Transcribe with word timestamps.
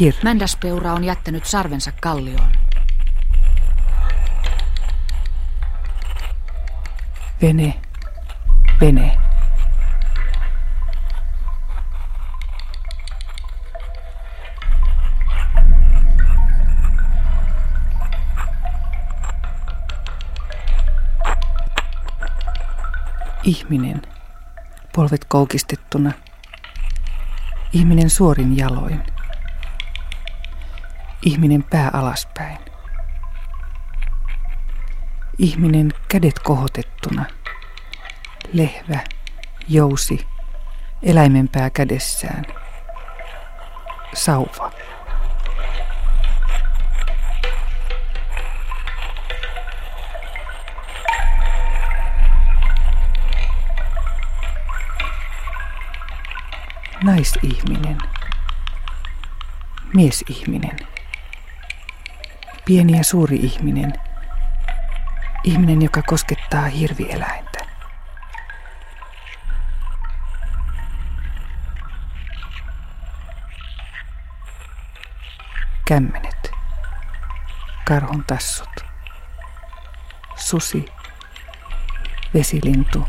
Hir. 0.00 0.14
Mändäspeura 0.22 0.92
on 0.92 1.04
jättänyt 1.04 1.44
sarvensa 1.46 1.92
kallioon. 2.00 2.52
Vene, 7.42 7.80
vene. 8.80 9.18
Ihminen, 23.42 24.02
polvet 24.94 25.24
koukistettuna. 25.24 26.12
Ihminen 27.72 28.10
suorin 28.10 28.56
jaloin. 28.56 29.17
Ihminen 31.22 31.62
pää 31.62 31.90
alaspäin. 31.92 32.58
Ihminen 35.38 35.92
kädet 36.08 36.38
kohotettuna. 36.38 37.24
Lehvä, 38.52 38.98
jousi, 39.68 40.26
eläimen 41.02 41.48
pää 41.48 41.70
kädessään. 41.70 42.44
Sauva. 44.14 44.72
Naisihminen. 57.04 57.98
Miesihminen. 59.94 60.97
Pieni 62.68 62.96
ja 62.96 63.04
suuri 63.04 63.36
ihminen. 63.36 63.92
Ihminen, 65.44 65.82
joka 65.82 66.02
koskettaa 66.02 66.64
hirvieläintä. 66.64 67.58
Kämmenet. 75.86 76.50
Karhun 77.84 78.24
tassut. 78.26 78.84
Susi. 80.36 80.84
Vesilintu. 82.34 83.08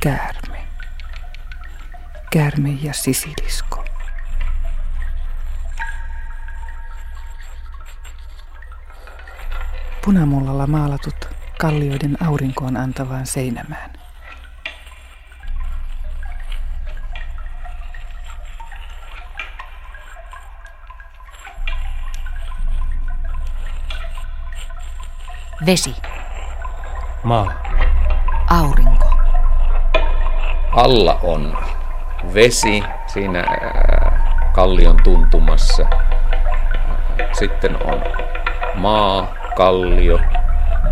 Käärme. 0.00 0.66
Käärme 2.30 2.70
ja 2.70 2.92
sisilisko. 2.92 3.83
Punamullalla 10.04 10.66
maalatut 10.66 11.28
kallioiden 11.60 12.16
aurinkoon 12.22 12.76
antavaan 12.76 13.26
seinämään. 13.26 13.90
Vesi. 25.66 25.96
Maa. 27.22 27.52
Aurinko. 28.50 29.16
Alla 30.72 31.18
on 31.22 31.58
vesi 32.34 32.82
siinä 33.06 33.38
ää, 33.38 34.50
kallion 34.54 34.96
tuntumassa. 35.04 35.86
Sitten 37.32 37.86
on 37.86 38.02
maa, 38.74 39.43
kallio 39.56 40.18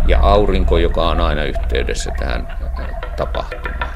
ja 0.07 0.19
aurinko, 0.19 0.77
joka 0.77 1.01
on 1.01 1.21
aina 1.21 1.43
yhteydessä 1.43 2.11
tähän 2.19 2.47
ää, 2.47 3.01
tapahtumaan. 3.17 3.93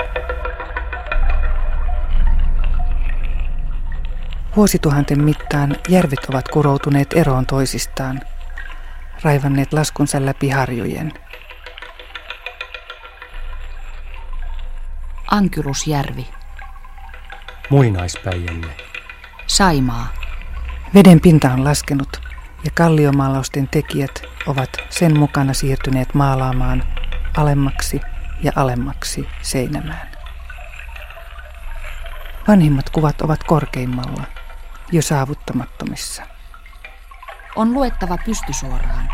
Vuosituhanten 4.55 5.23
mittaan 5.23 5.75
järvet 5.89 6.25
ovat 6.29 6.47
kuroutuneet 6.47 7.13
eroon 7.15 7.45
toisistaan, 7.45 8.21
raivanneet 9.23 9.73
laskunsa 9.73 10.25
läpi 10.25 10.49
harjojen. 10.49 11.13
Ankylusjärvi. 15.31 16.27
Muinaispäijänne. 17.69 18.67
Saimaa. 19.47 20.07
Veden 20.93 21.21
pinta 21.21 21.51
on 21.51 21.63
laskenut 21.63 22.21
ja 22.65 22.71
kalliomaalausten 22.73 23.67
tekijät 23.67 24.26
ovat 24.47 24.69
sen 24.89 25.19
mukana 25.19 25.53
siirtyneet 25.53 26.13
maalaamaan 26.13 26.83
alemmaksi 27.37 28.01
ja 28.43 28.51
alemmaksi 28.55 29.27
seinämään. 29.41 30.07
Vanhimmat 32.47 32.89
kuvat 32.89 33.21
ovat 33.21 33.43
korkeimmalla, 33.43 34.23
jo 34.91 35.01
saavuttamattomissa. 35.01 36.23
On 37.55 37.73
luettava 37.73 38.17
pystysuoraan. 38.25 39.09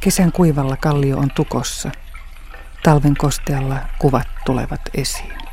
Kesän 0.00 0.32
kuivalla 0.32 0.76
kallio 0.76 1.18
on 1.18 1.30
tukossa. 1.34 1.90
Talven 2.82 3.16
kostealla 3.16 3.76
kuvat 3.98 4.28
tulevat 4.46 4.80
esiin. 4.94 5.51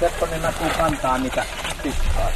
Sepponen 0.00 0.42
näkyy 0.42 0.70
kantaa 0.70 1.18
niitä 1.18 1.44
tikkaa. 1.82 2.30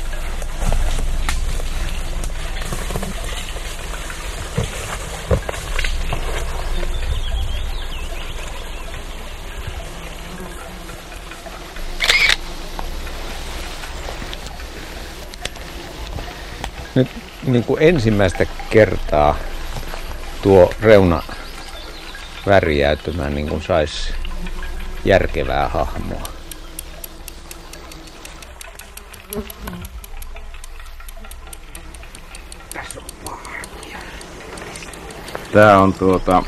Nyt 16.94 17.08
niin 17.46 17.64
kuin 17.64 17.82
ensimmäistä 17.82 18.46
kertaa 18.70 19.36
tuo 20.42 20.72
reuna 20.80 21.22
värjäytymään 22.46 23.34
niin 23.34 23.48
kuin 23.48 23.62
saisi 23.62 24.14
järkevää 25.04 25.68
hahmoa. 25.68 26.31
Tää 35.52 35.78
on 35.78 35.92
tuota, 35.92 36.42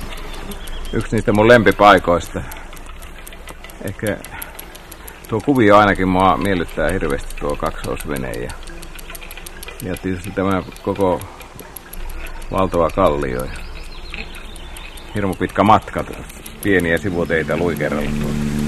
yksi 0.93 1.17
niistä 1.17 1.33
mun 1.33 1.49
lempipaikoista. 1.49 2.43
Ehkä 3.85 4.17
tuo 5.29 5.41
kuvio 5.41 5.77
ainakin 5.77 6.09
mua 6.09 6.37
miellyttää 6.37 6.91
hirveästi 6.91 7.35
tuo 7.41 7.56
kaksoisvene 7.56 8.31
ja, 8.31 8.51
ja 9.83 9.95
tietysti 10.03 10.31
tämä 10.31 10.62
koko 10.83 11.21
valtava 12.51 12.91
kallio. 12.91 13.45
Ja 13.45 13.51
hirmu 15.15 15.35
pitkä 15.35 15.62
matka, 15.62 16.05
pieniä 16.62 16.99
sivuteitä 16.99 17.57
luikeralla 17.57 18.11
tuossa. 18.11 18.63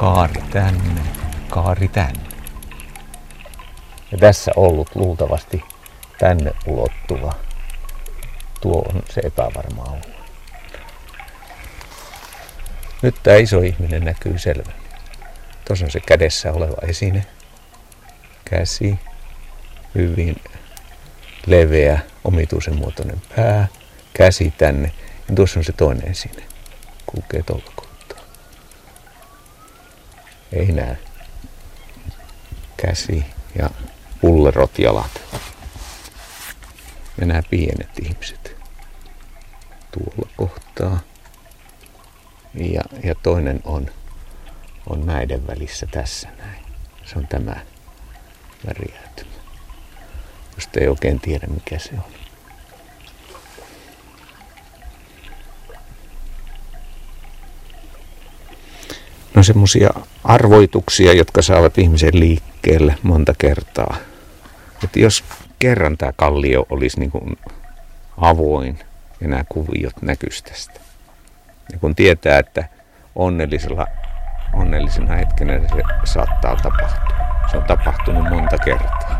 Kaari 0.00 0.42
tänne, 0.50 1.00
kaari 1.48 1.88
tänne. 1.88 2.20
Ja 4.12 4.18
tässä 4.18 4.52
ollut 4.56 4.90
luultavasti 4.94 5.62
tänne 6.18 6.52
ulottuva. 6.66 7.32
Tuo 8.60 8.82
on 8.88 9.02
se 9.10 9.20
epävarma 9.24 9.82
alue. 9.82 10.14
Nyt 13.02 13.14
tämä 13.22 13.36
iso 13.36 13.60
ihminen 13.60 14.04
näkyy 14.04 14.38
selvä. 14.38 14.72
Tuossa 15.64 15.84
on 15.84 15.90
se 15.90 16.00
kädessä 16.00 16.52
oleva 16.52 16.76
esine. 16.82 17.26
Käsi. 18.44 18.98
Hyvin 19.94 20.36
leveä, 21.46 22.00
omituisen 22.24 22.76
muotoinen 22.76 23.22
pää. 23.36 23.68
Käsi 24.14 24.54
tänne. 24.58 24.92
Ja 25.28 25.34
tuossa 25.34 25.60
on 25.60 25.64
se 25.64 25.72
toinen 25.72 26.10
esine. 26.10 26.42
Kulkee 27.06 27.42
tuolla. 27.42 27.79
Ei 30.52 30.72
näe. 30.72 30.98
käsi 32.76 33.24
ja 33.58 33.70
pullerot 34.20 34.78
jalat. 34.78 35.20
Ja 37.20 37.26
nämä 37.26 37.42
pienet 37.50 37.98
ihmiset 38.02 38.56
tuolla 39.92 40.30
kohtaa. 40.36 41.00
Ja, 42.54 42.82
ja 43.04 43.14
toinen 43.14 43.60
on, 43.64 43.90
on 44.86 45.06
näiden 45.06 45.46
välissä 45.46 45.86
tässä 45.86 46.28
näin. 46.38 46.64
Se 47.04 47.18
on 47.18 47.26
tämä 47.26 47.56
väriäytymä. 48.66 49.30
Just 50.54 50.76
ei 50.76 50.88
oikein 50.88 51.20
tiedä 51.20 51.46
mikä 51.46 51.78
se 51.78 51.90
on. 51.94 52.19
No 59.34 59.42
semmoisia 59.42 59.90
arvoituksia, 60.24 61.12
jotka 61.12 61.42
saavat 61.42 61.78
ihmisen 61.78 62.20
liikkeelle 62.20 62.94
monta 63.02 63.34
kertaa. 63.38 63.96
Että 64.84 65.00
jos 65.00 65.24
kerran 65.58 65.96
tämä 65.96 66.12
kallio 66.16 66.66
olisi 66.70 67.00
niin 67.00 67.10
kuin 67.10 67.38
avoin 68.16 68.78
ja 69.20 69.28
nämä 69.28 69.44
kuviot 69.48 70.02
näkyisi 70.02 70.44
tästä. 70.44 70.80
Ja 71.72 71.78
kun 71.78 71.94
tietää, 71.94 72.38
että 72.38 72.64
onnellisella, 73.14 73.86
onnellisena 74.52 75.16
hetkenä 75.16 75.58
se 75.58 75.82
saattaa 76.04 76.56
tapahtua. 76.56 77.20
Se 77.50 77.56
on 77.56 77.62
tapahtunut 77.62 78.30
monta 78.30 78.58
kertaa. 78.58 79.19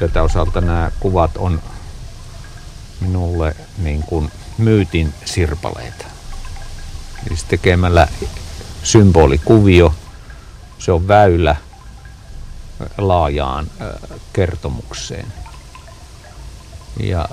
Yhdeltä 0.00 0.22
osalta 0.22 0.60
nämä 0.60 0.90
kuvat 1.00 1.36
on 1.36 1.62
minulle 3.00 3.56
niin 3.78 4.02
kuin 4.02 4.32
myytin 4.58 5.14
sirpaleita. 5.24 6.04
Siis 7.28 7.44
tekemällä 7.44 8.08
symbolikuvio, 8.82 9.94
se 10.78 10.92
on 10.92 11.08
väylä 11.08 11.56
laajaan 12.98 13.66
kertomukseen. 14.32 15.26
Ja, 17.00 17.28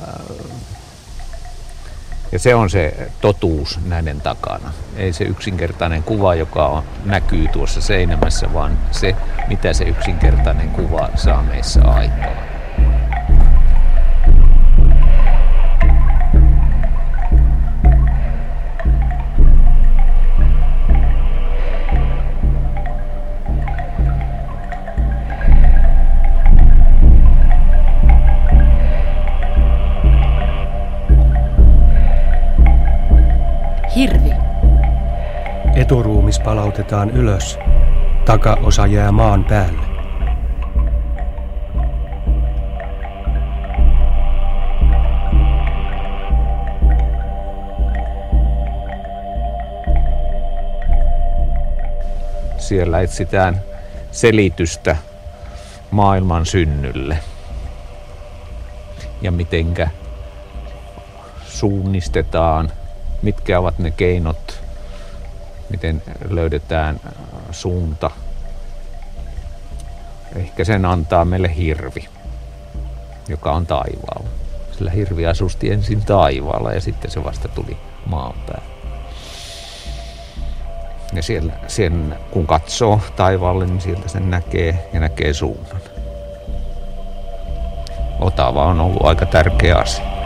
ja 2.31 2.39
se 2.39 2.55
on 2.55 2.69
se 2.69 3.11
totuus 3.21 3.79
näiden 3.85 4.21
takana. 4.21 4.73
Ei 4.95 5.13
se 5.13 5.23
yksinkertainen 5.23 6.03
kuva, 6.03 6.35
joka 6.35 6.67
on, 6.67 6.83
näkyy 7.05 7.47
tuossa 7.47 7.81
seinämässä, 7.81 8.53
vaan 8.53 8.79
se, 8.91 9.15
mitä 9.47 9.73
se 9.73 9.83
yksinkertainen 9.83 10.69
kuva 10.69 11.09
saa 11.15 11.43
meissä 11.43 11.81
aikaan. 11.85 12.46
Palautetaan 36.77 37.09
ylös. 37.09 37.59
Takaosa 38.25 38.87
jää 38.87 39.11
maan 39.11 39.43
päälle. 39.43 39.81
Siellä 52.57 53.01
etsitään 53.01 53.61
selitystä 54.11 54.95
maailman 55.91 56.45
synnylle 56.45 57.17
ja 59.21 59.31
mitenkä 59.31 59.89
suunnistetaan 61.47 62.71
mitkä 63.21 63.59
ovat 63.59 63.79
ne 63.79 63.91
keinot, 63.91 64.46
miten 65.69 66.03
löydetään 66.29 66.99
äh, 67.05 67.11
suunta. 67.51 68.11
Ehkä 70.35 70.63
sen 70.63 70.85
antaa 70.85 71.25
meille 71.25 71.55
hirvi, 71.55 72.07
joka 73.27 73.51
on 73.51 73.65
taivaalla. 73.65 74.29
Sillä 74.71 74.91
hirvi 74.91 75.25
asusti 75.25 75.71
ensin 75.71 76.05
taivaalla 76.05 76.73
ja 76.73 76.81
sitten 76.81 77.11
se 77.11 77.23
vasta 77.23 77.47
tuli 77.47 77.77
maan 78.05 78.35
päälle. 78.47 78.77
Ja 81.13 81.23
siellä, 81.23 81.53
sen, 81.67 82.15
kun 82.31 82.47
katsoo 82.47 82.99
taivaalle, 83.15 83.65
niin 83.65 83.81
sieltä 83.81 84.07
sen 84.07 84.31
näkee 84.31 84.89
ja 84.93 84.99
näkee 84.99 85.33
suunnan. 85.33 85.81
Otava 88.19 88.65
on 88.65 88.79
ollut 88.79 89.05
aika 89.05 89.25
tärkeä 89.25 89.75
asia. 89.75 90.16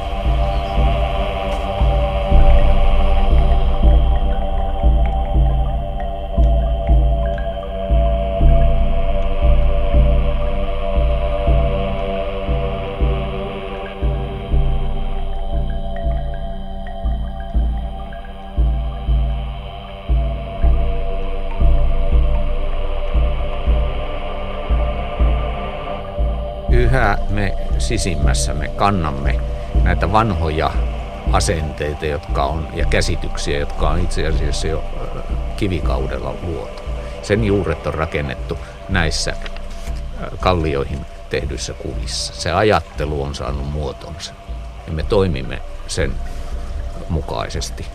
Me 27.91 27.98
sisimmässä 27.98 28.53
me 28.53 28.67
kannamme 28.67 29.39
näitä 29.83 30.12
vanhoja 30.12 30.71
asenteita 31.31 32.05
jotka 32.05 32.43
on, 32.43 32.67
ja 32.74 32.86
käsityksiä, 32.86 33.60
jotka 33.60 33.89
on 33.89 34.00
itse 34.00 34.27
asiassa 34.27 34.67
jo 34.67 34.83
kivikaudella 35.57 36.36
luotu. 36.43 36.81
Sen 37.21 37.43
juuret 37.43 37.88
on 37.88 37.93
rakennettu 37.93 38.57
näissä 38.89 39.33
kallioihin 40.39 41.05
tehdyissä 41.29 41.74
kuvissa. 41.74 42.33
Se 42.36 42.51
ajattelu 42.51 43.24
on 43.24 43.36
saanut 43.36 43.71
muotonsa 43.71 44.33
ja 44.88 44.93
me 44.93 45.03
toimimme 45.03 45.62
sen 45.88 46.13
mukaisesti. 47.10 47.86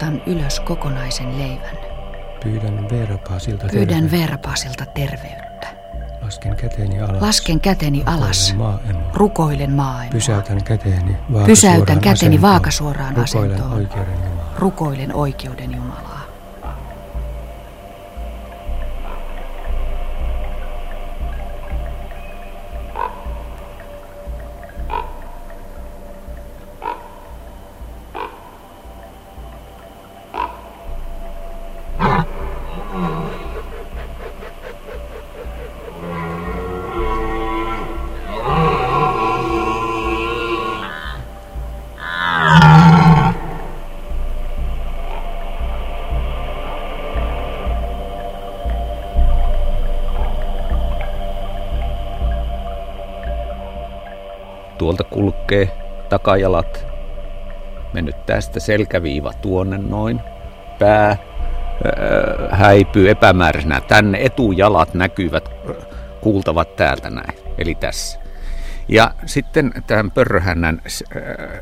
Kohotan 0.00 0.22
ylös 0.26 0.60
kokonaisen 0.60 1.38
leivän. 1.38 1.76
Pyydän 2.44 2.88
Verpaasilta 2.90 3.66
Pyydän 3.72 4.02
terveyttä. 4.02 4.18
Verpaasilta 4.30 4.86
terveyttä. 4.86 5.68
Lasken 6.22 6.56
käteni 6.56 7.00
alas. 7.00 7.22
Lasken 7.22 7.60
käteni 7.60 8.02
alas. 8.06 8.54
Maailmaa. 8.56 9.10
Rukoilen 9.14 9.72
maailmaa. 9.72 10.10
Pysäytän 10.12 10.64
käteni 10.64 11.16
vaakasuoraan 11.32 11.46
Pysäytän 11.46 12.00
käteni 12.00 12.12
asentoon. 12.12 12.42
vaakasuoraan 12.42 13.16
Rukoilen 13.16 13.52
asentoon. 13.52 13.72
oikeuden 13.72 14.14
Jumalaa. 14.24 14.54
Rukoilen 14.58 15.14
oikeuden 15.14 15.74
Jumalaa. 15.76 16.19
Takajalat. 56.20 56.86
Mennyt 57.92 58.26
tästä 58.26 58.60
selkäviiva 58.60 59.32
tuonne 59.32 59.78
noin. 59.78 60.20
Pää 60.78 61.16
öö, 61.86 62.48
häipyy 62.50 63.10
epämääräisenä. 63.10 63.80
Tänne 63.80 64.18
etujalat 64.22 64.94
näkyvät, 64.94 65.50
kuultavat 66.20 66.76
täältä 66.76 67.10
näin. 67.10 67.38
Eli 67.58 67.74
tässä. 67.74 68.20
Ja 68.88 69.10
sitten 69.26 69.72
tämän 69.86 70.10
pörröhännän 70.10 70.82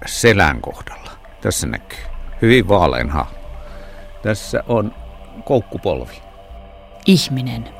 selän 0.06 0.60
kohdalla. 0.60 1.10
Tässä 1.40 1.66
näkyy. 1.66 1.98
Hyvin 2.42 2.68
vaalean 2.68 3.10
hahmo. 3.10 3.38
Tässä 4.22 4.64
on 4.68 4.94
koukkupolvi. 5.44 6.22
Ihminen. 7.06 7.77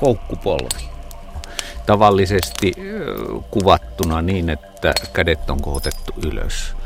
Koukkupolvi. 0.00 0.88
Tavallisesti 1.86 2.72
kuvattuna 3.50 4.22
niin, 4.22 4.50
että 4.50 4.92
kädet 5.12 5.50
on 5.50 5.62
kohotettu 5.62 6.12
ylös. 6.24 6.76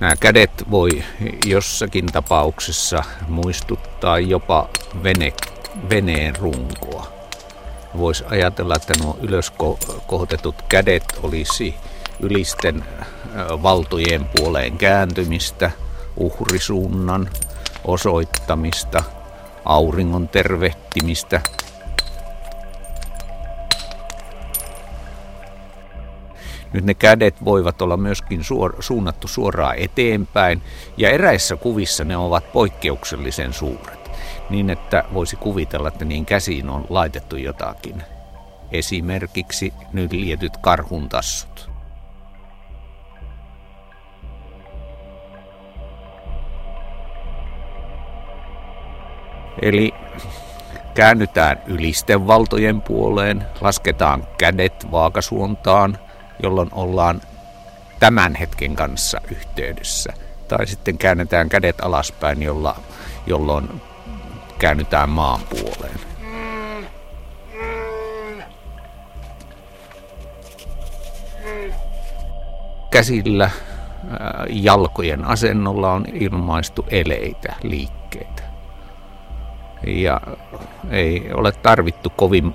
Nämä 0.00 0.16
kädet 0.16 0.50
voi 0.70 1.04
jossakin 1.46 2.06
tapauksessa 2.06 3.04
muistuttaa 3.28 4.18
jopa 4.18 4.68
vene, 5.02 5.32
veneen 5.90 6.36
runkoa. 6.36 7.06
Voisi 7.96 8.24
ajatella, 8.30 8.76
että 8.76 8.92
nuo 9.02 9.18
ylös 9.22 9.52
kohotetut 10.06 10.62
kädet 10.68 11.04
olisi 11.22 11.74
ylisten 12.20 12.84
valtojen 13.62 14.24
puoleen 14.36 14.78
kääntymistä, 14.78 15.70
uhrisuunnan 16.16 17.30
osoittamista, 17.84 19.02
auringon 19.64 20.28
tervehtimistä– 20.28 21.40
Nyt 26.72 26.84
ne 26.84 26.94
kädet 26.94 27.44
voivat 27.44 27.82
olla 27.82 27.96
myöskin 27.96 28.44
suor- 28.44 28.76
suunnattu 28.80 29.28
suoraan 29.28 29.78
eteenpäin 29.78 30.62
ja 30.96 31.10
eräissä 31.10 31.56
kuvissa 31.56 32.04
ne 32.04 32.16
ovat 32.16 32.52
poikkeuksellisen 32.52 33.52
suuret. 33.52 34.10
Niin, 34.50 34.70
että 34.70 35.04
voisi 35.14 35.36
kuvitella, 35.36 35.88
että 35.88 36.04
niin 36.04 36.26
käsiin 36.26 36.68
on 36.68 36.86
laitettu 36.88 37.36
jotakin. 37.36 38.02
Esimerkiksi 38.72 39.72
nyt 39.92 40.12
lietyt 40.12 40.56
karhuntassut. 40.56 41.70
Eli 49.62 49.94
käännytään 50.94 51.62
ylisten 51.66 52.26
valtojen 52.26 52.82
puoleen, 52.82 53.46
lasketaan 53.60 54.26
kädet 54.38 54.90
vaakasuuntaan– 54.90 55.98
jolloin 56.42 56.68
ollaan 56.72 57.20
tämän 58.00 58.34
hetken 58.34 58.76
kanssa 58.76 59.20
yhteydessä. 59.30 60.12
Tai 60.48 60.66
sitten 60.66 60.98
käännetään 60.98 61.48
kädet 61.48 61.80
alaspäin, 61.80 62.42
jolla, 62.42 62.76
jolloin 63.26 63.80
käännytään 64.58 65.08
maan 65.08 65.40
puoleen. 65.50 66.00
Käsillä 72.90 73.50
jalkojen 74.48 75.24
asennolla 75.24 75.92
on 75.92 76.04
ilmaistu 76.12 76.86
eleitä, 76.88 77.54
liikkeitä. 77.62 78.42
Ja 79.86 80.20
ei 80.90 81.30
ole 81.34 81.52
tarvittu 81.52 82.10
kovin 82.10 82.54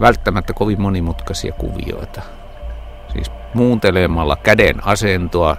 välttämättä 0.00 0.52
kovin 0.52 0.80
monimutkaisia 0.80 1.52
kuvioita. 1.52 2.22
Siis 3.12 3.30
muuntelemalla 3.54 4.36
käden 4.36 4.86
asentoa 4.86 5.56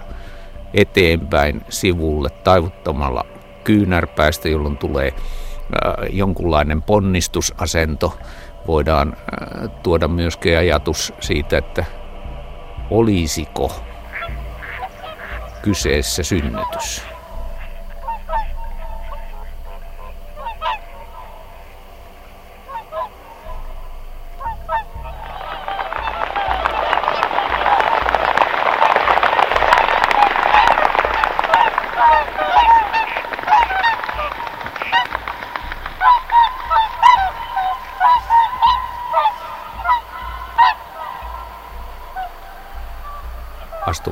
eteenpäin 0.74 1.62
sivulle 1.68 2.30
taivuttamalla 2.30 3.24
kyynärpäistä, 3.64 4.48
jolloin 4.48 4.76
tulee 4.76 5.08
äh, 5.14 6.08
jonkunlainen 6.10 6.82
ponnistusasento. 6.82 8.18
Voidaan 8.66 9.16
äh, 9.16 9.70
tuoda 9.82 10.08
myöskin 10.08 10.58
ajatus 10.58 11.12
siitä, 11.20 11.58
että 11.58 11.84
olisiko 12.90 13.72
kyseessä 15.62 16.22
synnytys. 16.22 17.09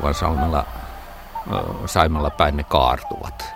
Astuvan 0.08 0.34
salmella, 0.34 0.64
saimalla 1.86 2.30
päin 2.30 2.56
ne 2.56 2.64
kaartuvat. 2.64 3.54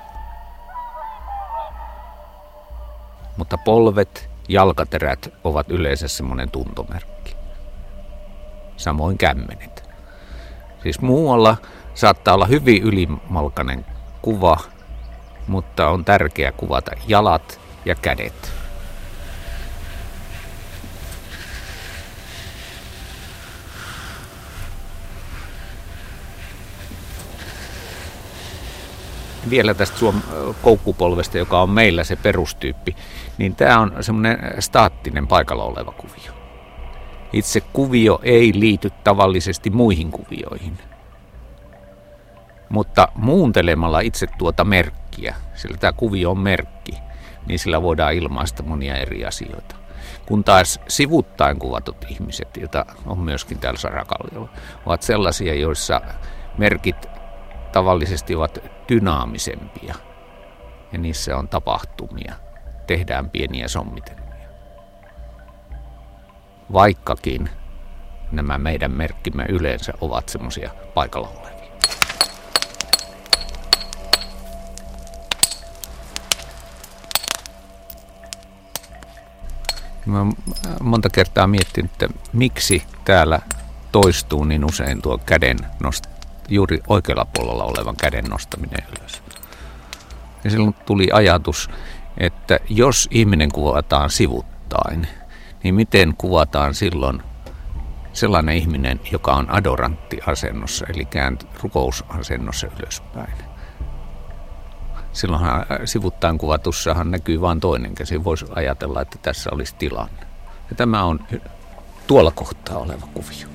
Mutta 3.37 3.59
polvet, 3.59 4.31
jalkaterät 4.49 5.33
ovat 5.45 5.71
yleensä 5.71 6.09
semmoinen 6.09 6.51
tuntomerkki. 6.51 7.37
Samoin 8.77 9.19
kämmenet. 9.19 9.89
Siis 10.83 11.01
muualla 11.01 11.57
saattaa 11.95 12.35
olla 12.35 12.47
hyvin 12.47 12.83
ylimalkainen 12.83 13.87
kuva, 14.23 14.57
mutta 15.47 15.89
on 15.89 16.05
tärkeää 16.05 16.53
kuvata 16.53 16.91
jalat 17.07 17.61
ja 17.85 17.95
kädet. 17.95 18.52
Vielä 29.53 29.75
tästä 29.75 29.99
suom 29.99 30.23
koukkupolvesta, 30.63 31.39
joka 31.39 31.63
on 31.63 31.71
meillä 31.71 32.05
se 32.05 32.17
perustyyppi, 32.17 32.97
niin 33.39 33.57
tämä 33.57 33.79
on 33.79 33.97
semmoinen 34.01 34.39
staattinen 34.59 35.27
paikalla 35.27 35.65
oleva 35.65 35.93
kuvio. 35.93 36.33
Itse 37.33 37.61
kuvio 37.61 38.21
ei 38.23 38.53
liity 38.55 38.91
tavallisesti 39.05 39.71
muihin 39.71 40.11
kuvioihin. 40.11 40.79
Mutta 42.69 43.09
muuntelemalla 43.15 44.01
itse 44.01 44.27
tuota 44.39 44.65
merkkiä, 44.65 45.35
sillä 45.55 45.77
tämä 45.77 45.93
kuvio 45.93 46.31
on 46.31 46.39
merkki, 46.39 46.93
niin 47.47 47.59
sillä 47.59 47.83
voidaan 47.83 48.15
ilmaista 48.15 48.63
monia 48.63 48.97
eri 48.97 49.25
asioita. 49.25 49.77
Kun 50.27 50.45
taas 50.45 50.81
sivuttain 50.89 51.59
kuvatut 51.59 51.97
ihmiset, 52.09 52.57
joita 52.57 52.87
on 53.07 53.19
myöskin 53.19 53.59
täällä 53.59 53.79
Sarakalliolla, 53.79 54.49
ovat 54.87 55.03
sellaisia, 55.03 55.55
joissa 55.55 56.01
merkit 56.59 56.97
tavallisesti 57.73 58.35
ovat 58.35 58.59
dynaamisempia 58.89 59.95
ja 60.93 60.99
niissä 60.99 61.37
on 61.37 61.49
tapahtumia. 61.49 62.35
Tehdään 62.87 63.31
pieniä 63.31 63.69
sommitelmia. 63.69 64.49
Vaikkakin 66.73 67.51
nämä 68.33 68.59
meidän 68.59 68.91
merkkimme 68.91 69.45
yleensä 69.49 69.93
ovat 70.01 70.29
semmoisia 70.29 70.71
paikalla 70.95 71.29
olevia. 71.29 71.53
Mä 80.07 80.27
monta 80.81 81.11
kertaa 81.11 81.47
miettinyt, 81.47 81.93
että 81.93 82.09
miksi 82.33 82.83
täällä 83.05 83.41
toistuu 83.93 84.45
niin 84.45 84.65
usein 84.65 85.03
tuo 85.03 85.19
käden 85.19 85.57
nost- 85.85 86.12
juuri 86.55 86.81
oikealla 86.89 87.25
puolella 87.25 87.65
olevan 87.65 87.97
käden 87.97 88.25
nostaminen 88.25 88.87
ylös. 88.99 89.23
Ja 90.45 90.51
silloin 90.51 90.75
tuli 90.87 91.09
ajatus, 91.13 91.71
että 92.19 92.59
jos 92.69 93.09
ihminen 93.11 93.53
kuvataan 93.53 94.11
sivuttain, 94.11 95.09
niin 95.63 95.75
miten 95.75 96.15
kuvataan 96.19 96.75
silloin 96.75 97.23
sellainen 98.13 98.57
ihminen, 98.57 99.01
joka 99.13 99.33
on 99.33 99.51
adorantti-asennossa, 99.51 100.87
eli 100.89 101.05
käänty 101.05 101.47
rukousasennossa 101.63 102.67
ylöspäin. 102.79 103.35
Silloinhan 105.13 105.61
äh, 105.61 105.67
sivuttain 105.85 106.39
kuvatussahan 106.39 107.11
näkyy 107.11 107.41
vain 107.41 107.61
toinen 107.61 107.95
käsi. 107.95 108.25
Voisi 108.25 108.47
ajatella, 108.55 109.03
että 109.03 109.19
tässä 109.23 109.51
olisi 109.53 109.75
tilanne. 109.79 110.27
Ja 110.71 110.77
tämä 110.77 111.05
on 111.05 111.21
tuolla 112.07 112.31
kohtaa 112.31 112.79
oleva 112.79 113.07
kuvio. 113.15 113.52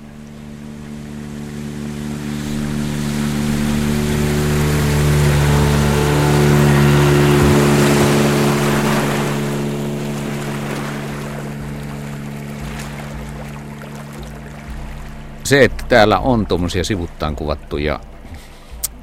Se, 15.47 15.63
että 15.63 15.83
täällä 15.89 16.19
on 16.19 16.45
tuommoisia 16.45 16.83
sivuttaan 16.83 17.36
kuvattuja 17.36 17.99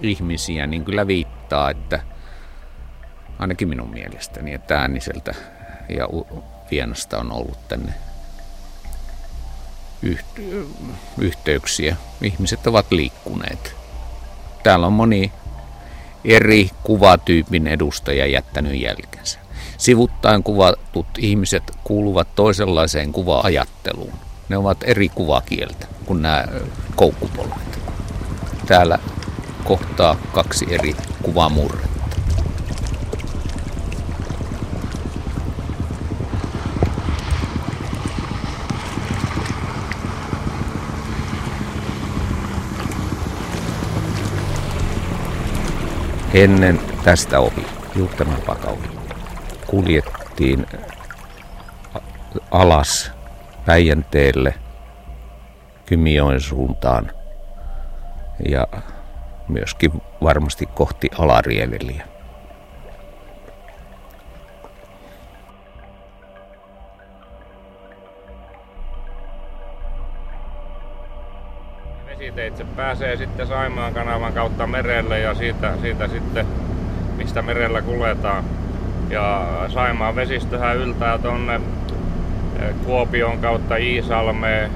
ihmisiä, 0.03 0.67
niin 0.67 0.85
kyllä 0.85 1.07
viittaa, 1.07 1.71
että 1.71 2.03
ainakin 3.39 3.69
minun 3.69 3.91
mielestäni, 3.91 4.55
että 4.55 4.81
ääniseltä 4.81 5.35
ja 5.89 6.09
Vienasta 6.71 7.19
on 7.19 7.33
ollut 7.33 7.69
tänne 7.69 7.95
yhteyksiä. 11.19 11.97
Ihmiset 12.23 12.67
ovat 12.67 12.93
liikkuneet. 12.93 13.77
Täällä 14.63 14.87
on 14.87 14.93
moni 14.93 15.33
eri 16.25 16.71
kuvatyypin 16.83 17.67
edustaja 17.67 18.27
jättänyt 18.27 18.81
jälkensä. 18.81 19.39
Sivuttain 19.79 20.43
kuvatut 20.43 21.07
ihmiset 21.19 21.63
kuuluvat 21.85 22.29
toisenlaiseen 22.35 23.13
kuva-ajatteluun. 23.13 24.34
Ne 24.49 24.57
ovat 24.57 24.79
eri 24.83 25.09
kuvakieltä 25.09 25.87
kuin 26.05 26.23
nämä 26.23 26.45
koukkupolvet. 26.97 27.79
Täällä 28.67 28.99
kohtaa 29.65 30.17
kaksi 30.33 30.67
eri 30.71 30.97
kuvamurretta. 31.23 31.95
Ennen 46.35 46.81
tästä 47.05 47.41
ohi, 47.41 47.67
Juhtanan 47.97 48.43
ohi, 48.67 48.89
kuljettiin 49.67 50.67
alas 52.51 53.14
Päijänteelle 53.67 54.55
Kymijoen 55.87 56.41
suuntaan 56.41 57.11
ja 58.49 58.67
myöskin 59.49 60.03
varmasti 60.23 60.67
kohti 60.67 61.11
Alarieveliä. 61.19 62.05
Vesiteitse 72.07 72.65
pääsee 72.65 73.17
sitten 73.17 73.47
Saimaan 73.47 73.95
kanavan 73.95 74.33
kautta 74.33 74.67
merelle 74.67 75.19
ja 75.19 75.35
siitä, 75.35 75.77
siitä 75.81 76.09
sitten, 76.09 76.47
mistä 77.17 77.43
merellä 77.43 77.83
kuljetaan. 77.83 78.45
Ja 79.11 79.47
Saimaan 79.69 80.17
vesistöhän 80.17 80.77
yltää 80.77 81.19
tuonne 81.19 81.61
Kuopion 82.85 83.39
kautta 83.39 83.77
Iisalmeen, 83.77 84.71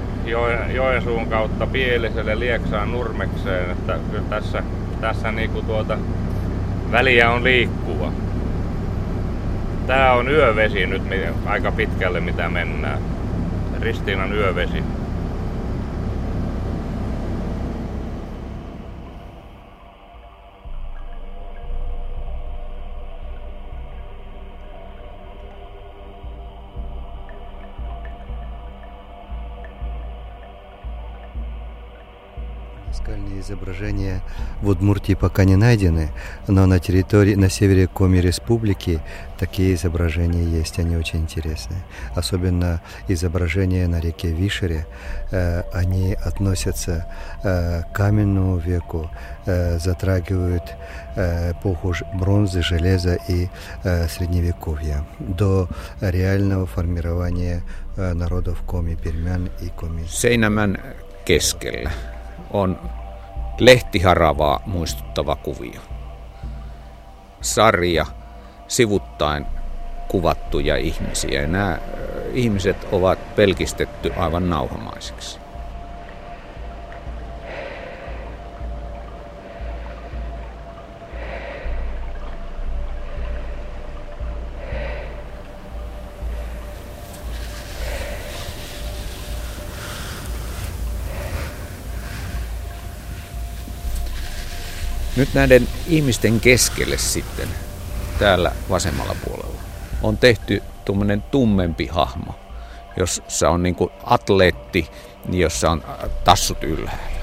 Joensuun 0.73 1.27
kautta 1.27 1.67
Pieliselle, 1.67 2.39
Lieksaan, 2.39 2.91
Nurmekseen. 2.91 3.71
Että 3.71 3.99
kyllä 4.11 4.29
tässä, 4.29 4.63
tässä 5.01 5.31
niinku 5.31 5.61
tuota, 5.61 5.97
väliä 6.91 7.31
on 7.31 7.43
liikkuva. 7.43 8.11
Tää 9.87 10.13
on 10.13 10.29
yövesi 10.29 10.85
nyt 10.85 11.03
aika 11.45 11.71
pitkälle 11.71 12.19
mitä 12.19 12.49
mennään. 12.49 12.99
Ristiinan 13.81 14.33
yövesi. 14.33 14.83
Изображения 33.49 34.21
в 34.61 34.69
Удмуртии 34.69 35.15
пока 35.15 35.43
не 35.43 35.55
найдены, 35.55 36.09
но 36.47 36.65
на 36.65 36.79
территории, 36.79 37.35
на 37.35 37.49
севере 37.49 37.87
Коми 37.87 38.17
Республики 38.19 39.01
такие 39.39 39.73
изображения 39.73 40.43
есть, 40.43 40.79
они 40.79 40.95
очень 40.97 41.19
интересные. 41.19 41.81
Особенно 42.15 42.81
изображения 43.07 43.87
на 43.87 43.99
реке 43.99 44.31
Вишере, 44.31 44.85
э, 45.31 45.63
они 45.73 46.13
относятся 46.13 47.05
э, 47.43 47.81
к 47.81 47.95
каменному 47.95 48.57
веку, 48.57 49.09
э, 49.45 49.79
затрагивают 49.79 50.63
эпоху 51.51 51.93
бронзы, 52.13 52.61
железа 52.61 53.17
и 53.27 53.49
э, 53.83 54.07
средневековья, 54.07 55.05
до 55.19 55.67
реального 55.99 56.65
формирования 56.65 57.63
э, 57.97 58.13
народов 58.13 58.61
Коми, 58.65 58.95
Пермян 58.95 59.49
и 59.61 59.69
Коми. 59.69 60.03
Seinämän 60.07 60.77
keskellä 61.25 61.91
on 62.53 62.98
lehtiharavaa 63.59 64.59
muistuttava 64.65 65.35
kuvio. 65.35 65.81
Sarja 67.41 68.05
sivuttain 68.67 69.45
kuvattuja 70.07 70.77
ihmisiä 70.77 71.47
nämä 71.47 71.79
ihmiset 72.33 72.87
ovat 72.91 73.35
pelkistetty 73.35 74.13
aivan 74.17 74.49
nauhamaisiksi. 74.49 75.38
Nyt 95.15 95.33
näiden 95.33 95.67
ihmisten 95.87 96.39
keskelle 96.39 96.97
sitten, 96.97 97.49
täällä 98.19 98.51
vasemmalla 98.69 99.15
puolella, 99.25 99.61
on 100.01 100.17
tehty 100.17 100.63
tuommoinen 100.85 101.21
tummempi 101.21 101.87
hahmo, 101.87 102.35
jossa 102.97 103.49
on 103.49 103.63
niin 103.63 103.75
kuin 103.75 103.91
atleetti, 104.03 104.89
jossa 105.31 105.71
on 105.71 105.83
tassut 106.23 106.63
ylhäällä. 106.63 107.19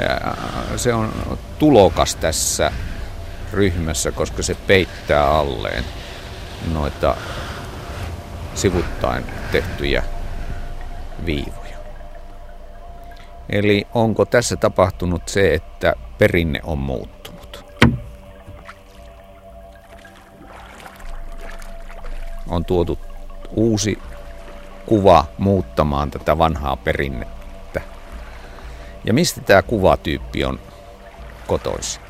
Ja 0.00 0.78
se 0.78 0.94
on 0.94 1.38
tulokas 1.58 2.14
tässä 2.14 2.72
ryhmässä, 3.52 4.12
koska 4.12 4.42
se 4.42 4.54
peittää 4.54 5.30
alleen 5.30 5.84
noita 6.72 7.16
sivuttain 8.54 9.24
tehtyjä 9.52 10.02
viivoja. 11.26 11.65
Eli 13.48 13.86
onko 13.94 14.24
tässä 14.24 14.56
tapahtunut 14.56 15.28
se, 15.28 15.54
että 15.54 15.94
perinne 16.18 16.60
on 16.64 16.78
muuttunut? 16.78 17.64
On 22.48 22.64
tuotu 22.64 22.98
uusi 23.50 23.98
kuva 24.86 25.24
muuttamaan 25.38 26.10
tätä 26.10 26.38
vanhaa 26.38 26.76
perinnettä. 26.76 27.80
Ja 29.04 29.14
mistä 29.14 29.40
tämä 29.40 29.62
kuvatyyppi 29.62 30.44
on 30.44 30.58
kotoisin? 31.46 32.02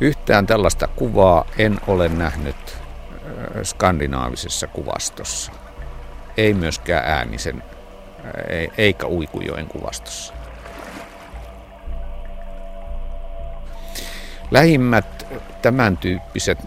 Yhtään 0.00 0.46
tällaista 0.46 0.88
kuvaa 0.88 1.44
en 1.58 1.80
ole 1.86 2.08
nähnyt 2.08 2.78
skandinaavisessa 3.62 4.66
kuvastossa. 4.66 5.52
Ei 6.36 6.54
myöskään 6.54 7.04
äänisen 7.04 7.62
eikä 8.78 9.06
Uikujoen 9.06 9.66
kuvastossa. 9.66 10.34
Lähimmät 14.50 15.26
tämän 15.62 15.96
tyyppiset 15.96 16.58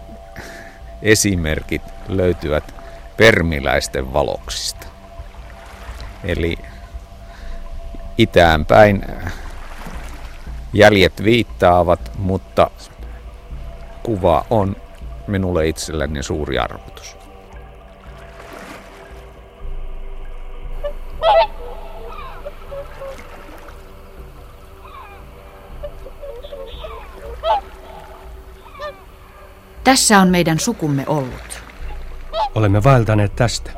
esimerkit 1.02 1.82
löytyvät 2.08 2.74
permiläisten 3.16 4.12
valoksista. 4.12 4.86
Eli 6.24 6.58
itään 8.18 8.66
päin 8.66 9.04
jäljet 10.72 11.24
viittaavat, 11.24 12.10
mutta 12.18 12.70
kuva 14.02 14.46
on 14.50 14.76
minulle 15.26 15.68
itselleni 15.68 16.22
suuri 16.22 16.58
arvotus. 16.58 17.15
Tässä 29.84 30.18
on 30.18 30.28
meidän 30.28 30.60
sukumme 30.60 31.04
ollut. 31.06 31.62
Olemme 32.54 32.84
vaeltaneet 32.84 33.36
tästä. 33.36 33.70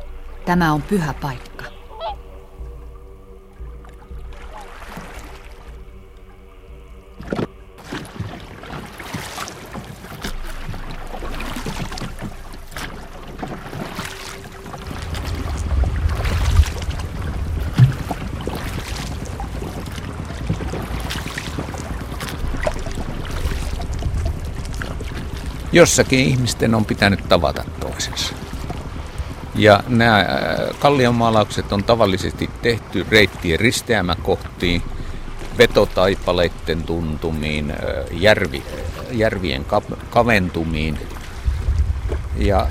Tämä 0.47 0.73
on 0.73 0.83
pyhä 0.83 1.15
paikka. 1.21 1.48
Jossakin 25.79 26.19
ihmisten 26.19 26.75
on 26.75 26.85
pitänyt 26.85 27.29
tavata 27.29 27.65
toisensa. 27.81 28.35
Ja 29.55 29.83
nämä 29.89 30.19
äh, 30.19 30.27
kallionmaalaukset 30.79 31.73
on 31.73 31.85
tavallisesti 31.85 32.51
tehty 32.63 33.07
reittien 33.11 33.61
risteämäkohtiin, 33.61 34.83
vetotaipaleiden 35.59 36.83
tuntumiin, 36.83 37.71
äh, 37.71 37.77
järvi, 38.11 38.63
järvien 39.11 39.67
kaventumiin. 40.11 40.99
Ja 42.37 42.69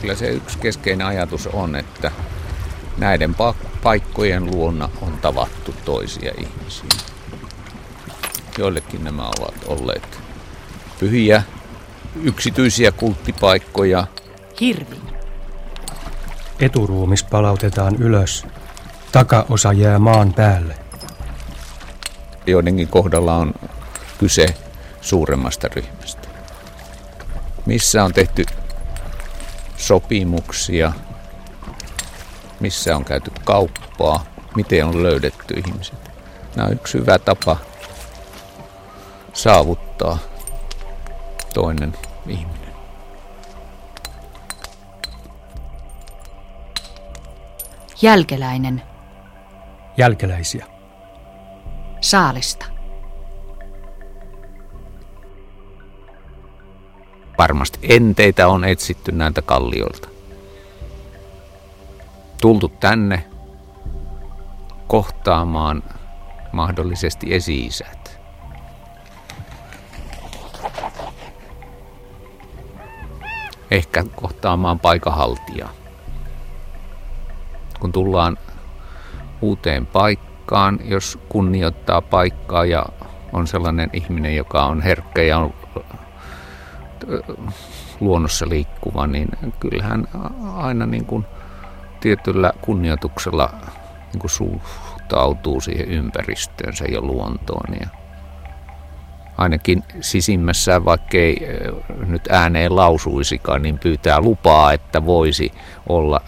kyllä 0.00 0.14
se 0.14 0.28
yksi 0.28 0.58
keskeinen 0.58 1.06
ajatus 1.06 1.46
on, 1.46 1.76
että 1.76 2.10
näiden 2.98 3.36
paikkojen 3.82 4.46
luona 4.46 4.88
on 5.02 5.18
tavattu 5.22 5.74
toisia 5.84 6.32
ihmisiä. 6.38 6.88
Joillekin 8.58 9.04
nämä 9.04 9.30
ovat 9.38 9.54
olleet 9.66 10.20
pyhiä 11.00 11.42
yksityisiä 12.22 12.92
kulttipaikkoja. 12.92 14.06
Hirvi. 14.60 14.96
Eturuumis 16.60 17.24
palautetaan 17.24 17.96
ylös. 17.96 18.46
Takaosa 19.12 19.72
jää 19.72 19.98
maan 19.98 20.32
päälle. 20.32 20.74
Joidenkin 22.46 22.88
kohdalla 22.88 23.36
on 23.36 23.54
kyse 24.18 24.46
suuremmasta 25.00 25.68
ryhmästä. 25.68 26.28
Missä 27.66 28.04
on 28.04 28.12
tehty 28.12 28.44
sopimuksia, 29.76 30.92
missä 32.60 32.96
on 32.96 33.04
käyty 33.04 33.30
kauppaa, 33.44 34.24
miten 34.56 34.86
on 34.86 35.02
löydetty 35.02 35.54
ihmiset. 35.66 36.10
Nämä 36.56 36.66
on 36.68 36.74
yksi 36.74 36.98
hyvä 36.98 37.18
tapa 37.18 37.56
saavuttaa 39.32 40.18
toinen 41.54 41.92
ihminen. 42.26 42.74
Jälkeläinen. 48.02 48.82
Jälkeläisiä. 49.96 50.66
Saalista. 52.00 52.66
Varmasti 57.38 57.78
enteitä 57.82 58.48
on 58.48 58.64
etsitty 58.64 59.12
näiltä 59.12 59.42
kallioilta. 59.42 60.08
Tultu 62.40 62.68
tänne 62.68 63.24
kohtaamaan 64.86 65.82
mahdollisesti 66.52 67.34
esi-isät. 67.34 67.93
Ehkä 73.74 74.04
kohtaamaan 74.16 74.78
paikahaltijaa. 74.78 75.70
Kun 77.80 77.92
tullaan 77.92 78.38
uuteen 79.40 79.86
paikkaan, 79.86 80.78
jos 80.84 81.18
kunnioittaa 81.28 82.02
paikkaa 82.02 82.64
ja 82.64 82.86
on 83.32 83.46
sellainen 83.46 83.90
ihminen, 83.92 84.36
joka 84.36 84.64
on 84.64 84.82
herkkä 84.82 85.22
ja 85.22 85.38
on 85.38 85.54
luonnossa 88.00 88.48
liikkuva, 88.48 89.06
niin 89.06 89.28
kyllähän 89.60 90.08
aina 90.56 90.86
niin 90.86 91.04
kuin 91.04 91.26
tietyllä 92.00 92.52
kunnioituksella 92.60 93.50
niin 94.12 94.20
kuin 94.20 94.30
suhtautuu 94.30 95.60
siihen 95.60 95.88
ympäristöönsä 95.88 96.84
ja 96.84 97.00
luontoon. 97.00 97.74
Ja 97.80 98.03
ainakin 99.36 99.84
sisimmässä, 100.00 100.84
vaikka 100.84 101.18
ei 101.18 101.46
nyt 102.06 102.28
ääneen 102.30 102.76
lausuisikaan, 102.76 103.62
niin 103.62 103.78
pyytää 103.78 104.20
lupaa, 104.20 104.72
että 104.72 105.06
voisi 105.06 105.52
olla 105.88 106.20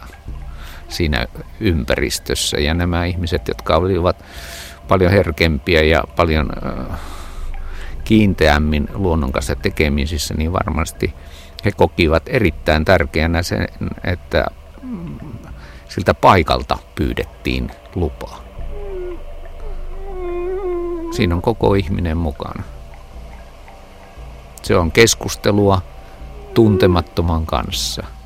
siinä 0.89 1.27
ympäristössä. 1.61 2.61
Ja 2.61 2.75
nämä 2.75 3.05
ihmiset, 3.05 3.49
jotka 3.49 3.77
olivat 3.77 4.25
paljon 4.89 5.13
herkempiä 5.13 5.83
ja 5.83 6.05
paljon 6.17 6.51
kiinteämmin 8.05 8.89
luonnon 8.95 9.33
kanssa 9.33 9.55
tekemisissä, 9.55 10.35
niin 10.35 10.53
varmasti 10.53 11.15
he 11.65 11.73
kokivat 11.73 12.23
erittäin 12.27 12.85
tärkeänä 12.85 13.43
sen, 13.43 13.69
että 14.05 14.47
siltä 15.89 16.15
paikalta 16.15 16.79
pyydettiin 16.95 17.71
lupaa. 17.95 18.47
Siinä 21.13 21.35
on 21.35 21.43
koko 21.43 21.75
ihminen 21.75 22.17
mukana. 22.17 22.63
Se 24.67 24.77
on 24.77 24.93
keskustelua 24.93 25.83
tuntemattoman 26.55 27.47
kanssa– 27.47 28.03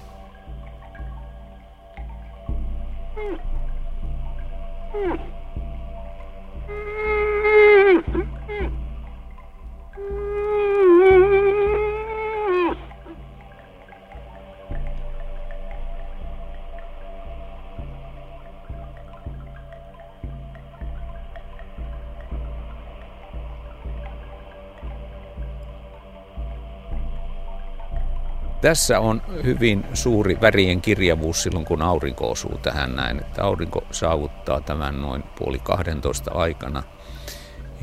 Tässä 28.61 29.01
on 29.01 29.23
hyvin 29.45 29.87
suuri 29.95 30.39
värien 30.41 30.81
kirjavuus 30.81 31.43
silloin, 31.43 31.65
kun 31.65 31.83
aurinko 31.83 32.31
osuu 32.31 32.59
tähän 32.59 32.97
näin. 32.97 33.19
Että 33.19 33.45
aurinko 33.45 33.85
saavuttaa 33.91 34.61
tämän 34.61 35.03
noin 35.03 35.23
puoli 35.39 35.59
12 35.59 36.31
aikana. 36.35 36.83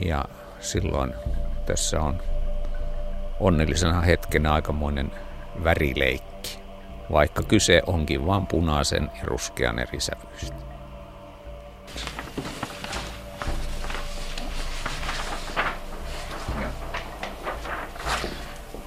Ja 0.06 0.26
silloin 0.60 1.14
tässä 1.66 2.02
on 2.02 2.22
onnellisena 3.40 4.02
hetkenä 4.02 4.54
aikamoinen 4.54 5.12
värileikki, 5.64 6.60
vaikka 7.12 7.44
kyse 7.44 7.82
onkin 7.88 8.26
vain 8.26 8.48
punaisen 8.48 9.12
ja 9.20 9.24
ruskean 9.24 9.80
eri 9.80 10.00
sävyistä. 10.00 10.56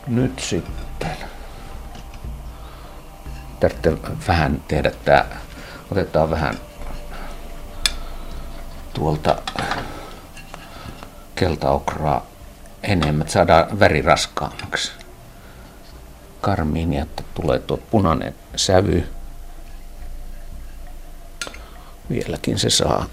Nyt 0.07 0.39
sitten 0.39 0.80
tarvitsee 3.61 3.97
vähän 4.29 4.63
tehdä 4.69 4.91
tää. 5.05 5.41
Otetaan 5.93 6.31
vähän 6.31 6.55
tuolta 8.95 9.43
keltaokraa 11.35 12.27
enemmän, 12.83 13.21
että 13.21 13.33
saadaan 13.33 13.81
väri 13.81 14.03
raskaammaksi. 14.03 14.93
Karmiini, 16.41 16.99
että 16.99 17.23
tulee 17.35 17.59
tuo 17.59 17.77
punainen 17.77 18.35
sävy. 18.57 19.09
Vieläkin 22.11 22.59
se 22.59 22.71
saa 22.71 23.07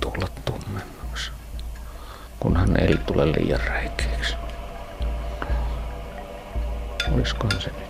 tulla 0.00 0.28
tummemmaksi, 0.44 1.30
kunhan 2.40 2.80
ei 2.80 2.96
tule 2.96 3.32
liian 3.32 3.60
räikeäksi. 3.60 4.34
Olisikohan 7.14 7.60
se 7.60 7.81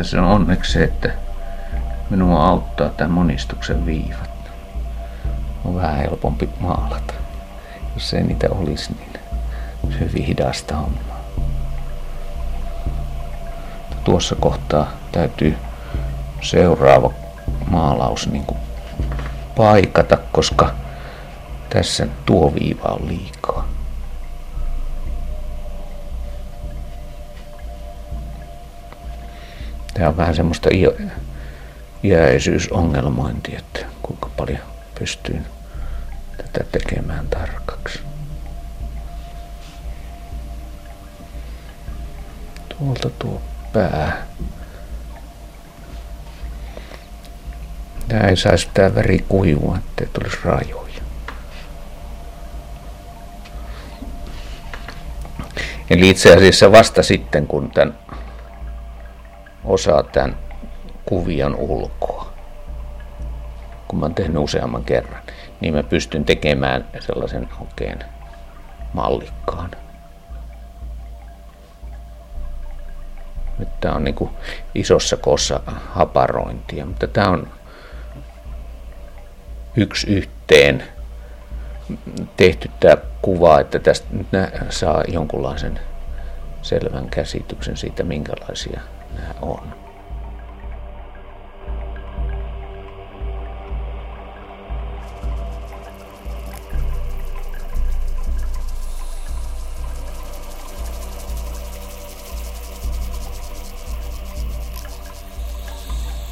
nyt? 0.00 0.04
tässä 0.04 0.22
on 0.22 0.28
onneksi 0.28 0.72
se, 0.72 0.84
että 0.84 1.10
minua 2.10 2.48
auttaa 2.48 2.88
tämä 2.88 3.14
monistuksen 3.14 3.86
viivat. 3.86 4.30
On 5.64 5.74
vähän 5.76 5.96
helpompi 5.96 6.48
maalata. 6.60 7.14
Jos 7.94 8.14
ei 8.14 8.22
niitä 8.22 8.48
olisi, 8.50 8.92
niin 8.92 9.12
se 9.92 9.98
hyvin 10.00 10.24
hidasta 10.24 10.76
hommaa. 10.76 11.20
Tuossa 14.04 14.34
kohtaa 14.34 14.90
täytyy 15.12 15.56
seuraava 16.42 17.12
maalaus 17.70 18.28
niin 18.30 18.44
kuin 18.46 18.58
paikata, 19.56 20.18
koska 20.32 20.74
tässä 21.70 22.06
tuo 22.26 22.54
viiva 22.54 22.88
on 22.88 23.08
liikaa. 23.08 23.39
Tämä 30.00 30.10
on 30.10 30.16
vähän 30.16 30.34
semmoista 30.34 30.68
iäisyysongelmointia, 32.04 33.58
että 33.58 33.80
kuinka 34.02 34.30
paljon 34.36 34.60
pystyy 34.98 35.40
tätä 36.36 36.64
tekemään 36.72 37.28
tarkaksi. 37.28 38.00
Tuolta 42.68 43.10
tuo 43.18 43.42
pää 43.72 44.26
Tämä 48.08 48.28
ei 48.28 48.36
saisi 48.36 48.68
tämä 48.74 48.94
väri 48.94 49.24
kuivua, 49.28 49.78
ettei 49.78 50.06
tulisi 50.12 50.38
rajoja. 50.44 51.00
Eli 55.90 56.08
itse 56.08 56.36
asiassa 56.36 56.72
vasta 56.72 57.02
sitten, 57.02 57.46
kun 57.46 57.70
tämän 57.70 58.09
osaa 59.64 60.02
tämän 60.02 60.36
kuvion 61.04 61.56
ulkoa, 61.56 62.32
kun 63.88 63.98
mä 63.98 64.04
oon 64.04 64.14
tehnyt 64.14 64.42
useamman 64.42 64.84
kerran, 64.84 65.22
niin 65.60 65.74
mä 65.74 65.82
pystyn 65.82 66.24
tekemään 66.24 66.88
sellaisen 67.00 67.48
oikein 67.60 67.98
mallikkaan. 68.92 69.70
Nyt 73.58 73.80
tää 73.80 73.92
on 73.92 74.04
niinku 74.04 74.30
isossa 74.74 75.16
koossa 75.16 75.60
haparointia, 75.66 76.86
mutta 76.86 77.06
tää 77.06 77.28
on 77.28 77.48
yksi 79.76 80.06
yhteen 80.14 80.84
tehty 82.36 82.70
tämä 82.80 82.96
kuva, 83.22 83.60
että 83.60 83.78
tästä 83.78 84.06
nyt 84.10 84.26
saa 84.70 85.04
jonkunlaisen 85.08 85.80
selvän 86.62 87.08
käsityksen 87.08 87.76
siitä, 87.76 88.02
minkälaisia 88.02 88.80
on. 89.40 89.80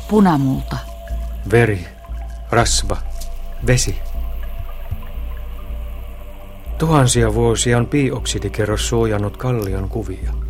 Punamulta. 0.09 0.77
Veri, 1.51 1.87
rasva, 2.51 2.97
vesi. 3.67 3.99
Tuhansia 6.79 7.35
vuosia 7.35 7.79
on 7.79 7.87
piioksidikerros 7.87 8.89
suojannut 8.89 9.37
kallion 9.37 9.89
kuvia. 9.89 10.48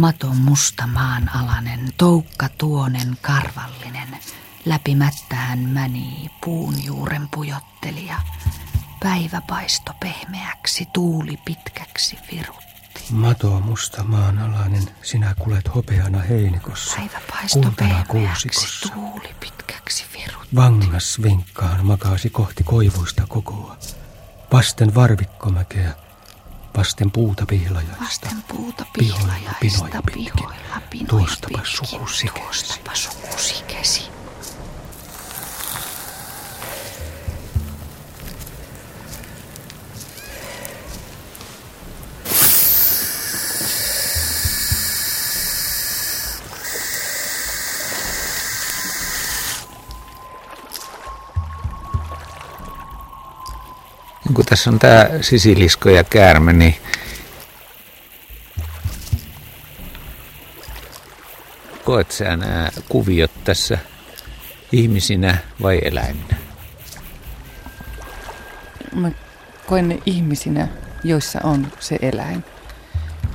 Maton 0.00 0.36
musta 0.36 0.86
maanalanen, 0.86 1.92
toukka 1.96 2.48
tuonen 2.48 3.18
karvallinen, 3.20 4.08
läpimättähän 4.64 5.58
mäni 5.58 6.30
puun 6.44 6.84
juuren 6.84 7.28
pujottelija. 7.28 8.16
Päivä 9.02 9.40
paisto 9.48 9.92
pehmeäksi, 10.00 10.86
tuuli 10.92 11.36
pitkäksi 11.44 12.18
virutti. 12.32 13.04
Mato 13.10 13.60
musta 13.60 14.04
maanalainen, 14.04 14.82
sinä 15.02 15.34
kulet 15.38 15.74
hopeana 15.74 16.18
heinikossa. 16.18 16.96
Päivä 16.96 17.20
paisto 17.30 17.60
kultana 17.62 18.04
pehmeäksi, 18.08 18.48
kuusikossa. 18.48 18.94
tuuli 18.94 19.34
pitkäksi 19.40 20.04
virutti. 20.12 20.56
Vangas 20.56 21.22
vinkkaan 21.22 21.86
makaasi 21.86 22.30
kohti 22.30 22.64
koivuista 22.64 23.22
kokoa. 23.28 23.76
Vasten 24.52 24.94
varvikkomäkeä, 24.94 25.94
vasten 26.76 27.10
puuta 27.10 27.46
pihlajaista. 27.46 28.04
Vasten 28.04 28.42
puuta 28.48 28.86
Pihoilla 28.92 29.32
pihlajaista, 29.60 29.60
pinoja 29.60 30.02
pitkin. 30.02 30.32
pihoilla 30.36 30.80
pinoja 30.90 31.08
Tuostapa 31.08 31.58
pitkin, 31.58 31.88
suku 31.88 32.06
sikesi. 32.06 32.40
Tuostapa 32.40 32.94
suku 32.94 33.26
kun 54.40 54.46
tässä 54.46 54.70
on 54.70 54.78
tämä 54.78 55.06
sisilisko 55.20 55.90
ja 55.90 56.04
käärme, 56.04 56.52
niin 56.52 56.76
koet 61.84 62.10
sä 62.10 62.36
nämä 62.36 62.68
kuviot 62.88 63.30
tässä 63.44 63.78
ihmisinä 64.72 65.38
vai 65.62 65.80
eläiminä? 65.84 66.36
Mä 68.94 69.10
koen 69.66 69.88
ne 69.88 69.98
ihmisinä, 70.06 70.68
joissa 71.04 71.40
on 71.42 71.72
se 71.80 71.98
eläin. 72.02 72.44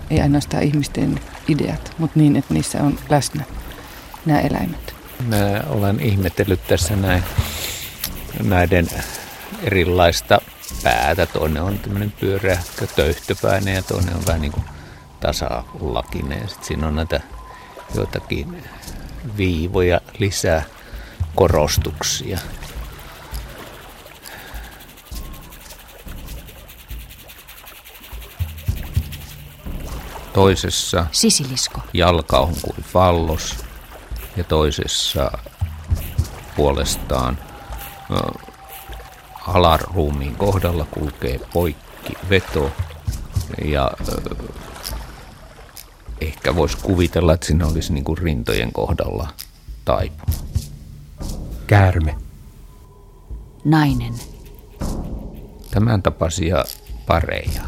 Ei 0.10 0.22
ainoastaan 0.22 0.63
ihmisten 0.63 1.20
ideat, 1.48 1.94
mutta 1.98 2.20
niin, 2.20 2.36
että 2.36 2.54
niissä 2.54 2.84
on 2.84 3.00
läsnä 3.10 3.44
nämä 4.26 4.39
eläimet. 4.39 4.96
Mä 5.28 5.63
olen 5.68 6.00
ihmetellyt 6.00 6.68
tässä 6.68 6.96
näin, 6.96 7.24
näiden 8.44 8.88
erilaista 9.63 10.41
päätä. 10.84 11.25
Toinen 11.25 11.63
on 11.63 11.80
tämmöinen 11.80 12.13
pyöreä 12.19 12.63
töyhtöpäinen 12.95 13.75
ja 13.75 13.82
toinen 13.82 14.15
on 14.15 14.25
vähän 14.28 14.41
niin 14.41 14.51
kuin 14.51 14.65
tasalakinen. 15.19 16.41
Ja 16.41 16.47
sitten 16.47 16.65
siinä 16.65 16.88
on 16.88 16.95
näitä 16.95 17.19
joitakin 17.95 18.63
viivoja 19.38 20.01
lisää 20.19 20.63
korostuksia. 21.36 22.39
Toisessa 30.34 31.06
Sisilisko. 31.12 31.82
jalka 31.93 32.39
on 32.39 32.54
kuin 32.62 32.86
fallos 32.93 33.65
ja 34.38 34.43
toisessa 34.43 35.32
puolestaan 36.56 37.38
alaruumiin 39.47 40.36
kohdalla 40.36 40.86
kulkee 40.91 41.39
poikki 41.53 42.13
veto 42.29 42.71
ja 43.65 43.91
ehkä 46.21 46.55
voisi 46.55 46.77
kuvitella, 46.77 47.34
että 47.34 47.45
siinä 47.47 47.67
olisi 47.67 47.93
niin 47.93 48.03
kuin 48.03 48.17
rintojen 48.17 48.71
kohdalla 48.71 49.27
taipuma. 49.86 50.34
Käärme. 51.67 52.15
Nainen. 53.65 54.13
Tämän 55.71 56.03
tapaisia 56.03 56.65
pareja, 57.08 57.62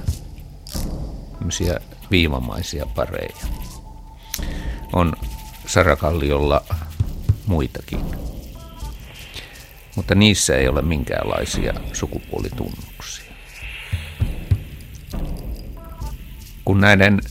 tämmöisiä 1.38 1.80
viivamaisia 2.12 2.86
pareja, 2.96 3.36
on 4.94 5.14
Sarakalliolla 5.66 6.62
muitakin. 7.46 8.00
Mutta 9.98 10.16
niissä 10.16 10.56
ei 10.56 10.68
ole 10.68 10.82
minkäänlaisia 10.82 11.74
sukupuolitunnuksia. 11.94 13.34
Kun 16.66 16.82
näiden 16.82 17.22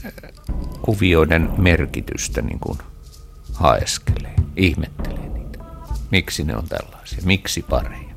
kuvioiden 0.82 1.50
merkitystä 1.58 2.42
niin 2.42 2.58
kuin 2.58 2.78
haeskelee, 3.52 4.34
ihmettelee 4.56 5.28
niitä, 5.28 5.58
miksi 6.10 6.44
ne 6.44 6.56
on 6.56 6.68
tällaisia, 6.68 7.18
miksi 7.24 7.62
pareja, 7.62 8.14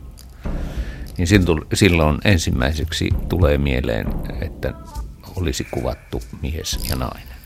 niin 1.17 1.27
silloin- 1.27 1.65
silloin 1.73 2.17
ensimmäiseksi 2.25 3.09
tulee 3.29 3.57
mieleen, 3.57 4.07
että 4.41 4.73
olisi 5.35 5.63
kuvattu 5.71 6.21
mies 6.41 6.89
ja 6.89 6.95
nainen. 6.95 7.37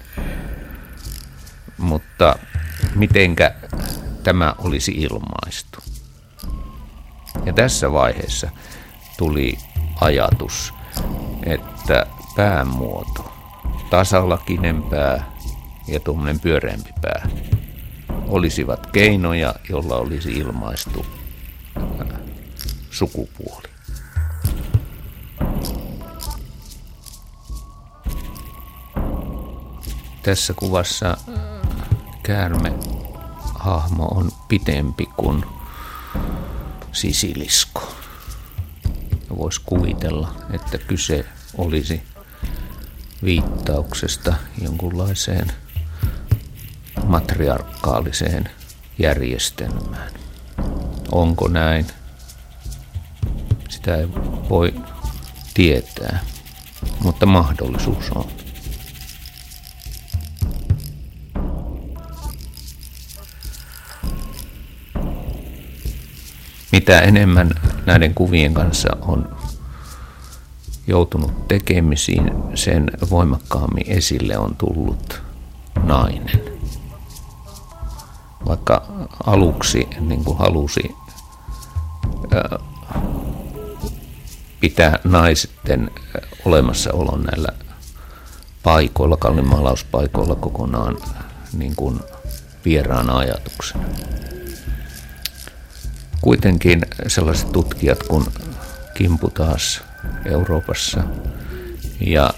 Mutta 1.78 2.36
mitenkä 2.96 3.56
tämä 4.24 4.56
olisi 4.58 4.92
ilmaistu? 4.92 5.83
Ja 7.46 7.54
tässä 7.54 7.92
vaiheessa 7.92 8.50
tuli 9.18 9.58
ajatus, 10.02 10.74
että 11.44 12.06
päämuoto, 12.36 13.34
tasalakinen 13.90 14.84
pää 14.84 15.32
ja 15.88 16.00
tuommoinen 16.00 16.40
pyöreämpi 16.40 16.90
pää 17.02 17.30
olisivat 18.28 18.88
keinoja, 18.88 19.56
jolla 19.70 19.96
olisi 19.96 20.32
ilmaistu 20.32 21.06
äh, 21.78 22.20
sukupuoli. 22.92 23.74
Tässä 30.24 30.54
kuvassa 30.54 31.18
käärme 32.24 32.74
hahmo 33.56 34.06
on 34.06 34.32
pitempi 34.48 35.10
kuin 35.18 35.46
sisilisko. 36.94 37.96
Voisi 39.38 39.62
kuvitella, 39.66 40.36
että 40.54 40.78
kyse 40.78 41.26
olisi 41.58 42.04
viittauksesta 43.24 44.34
jonkunlaiseen 44.62 45.52
matriarkaaliseen 47.06 48.50
järjestelmään. 49.00 50.12
Onko 51.12 51.48
näin? 51.48 51.88
Sitä 53.70 53.96
ei 53.96 54.08
voi 54.50 54.74
tietää, 55.54 56.20
mutta 57.00 57.26
mahdollisuus 57.26 58.12
on. 58.16 58.43
Mitä 66.74 67.00
enemmän 67.00 67.50
näiden 67.86 68.14
kuvien 68.14 68.54
kanssa 68.54 68.98
on 69.02 69.36
joutunut 70.88 71.48
tekemisiin, 71.48 72.32
sen 72.56 72.92
voimakkaammin 73.10 73.84
esille 73.88 74.38
on 74.38 74.56
tullut 74.56 75.22
nainen. 75.84 76.42
Vaikka 78.46 78.86
aluksi 79.26 79.88
niin 80.00 80.24
kuin 80.24 80.38
halusi 80.38 80.96
pitää 84.60 85.00
naisten 85.04 85.92
olemassaolon 86.46 87.24
näillä 87.24 87.50
paikoilla, 88.64 89.18
kallimaalauspaikoilla 89.18 90.36
kokonaan 90.36 90.98
niin 91.54 91.76
kuin 91.76 92.00
vieraan 92.66 93.10
ajatuksena. 93.10 93.84
Kuitenkin 96.24 96.82
sellaiset 97.08 97.52
tutkijat 97.52 98.04
kuin 98.04 98.26
Kimpu 98.94 99.30
taas 99.30 99.82
Euroopassa 100.26 101.04
ja 102.00 102.34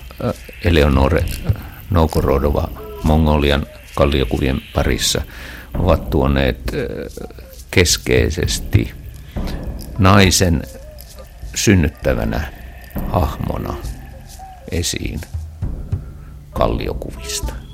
Eleonore 0.63 1.25
Noukorodova 1.89 2.69
Mongolian 3.03 3.65
kalliokuvien 3.95 4.61
parissa 4.73 5.21
ovat 5.79 6.09
tuoneet 6.09 6.71
keskeisesti 7.71 8.93
naisen 9.97 10.63
synnyttävänä 11.55 12.53
hahmona 13.09 13.73
esiin 14.71 15.21
kalliokuvista. 16.53 17.64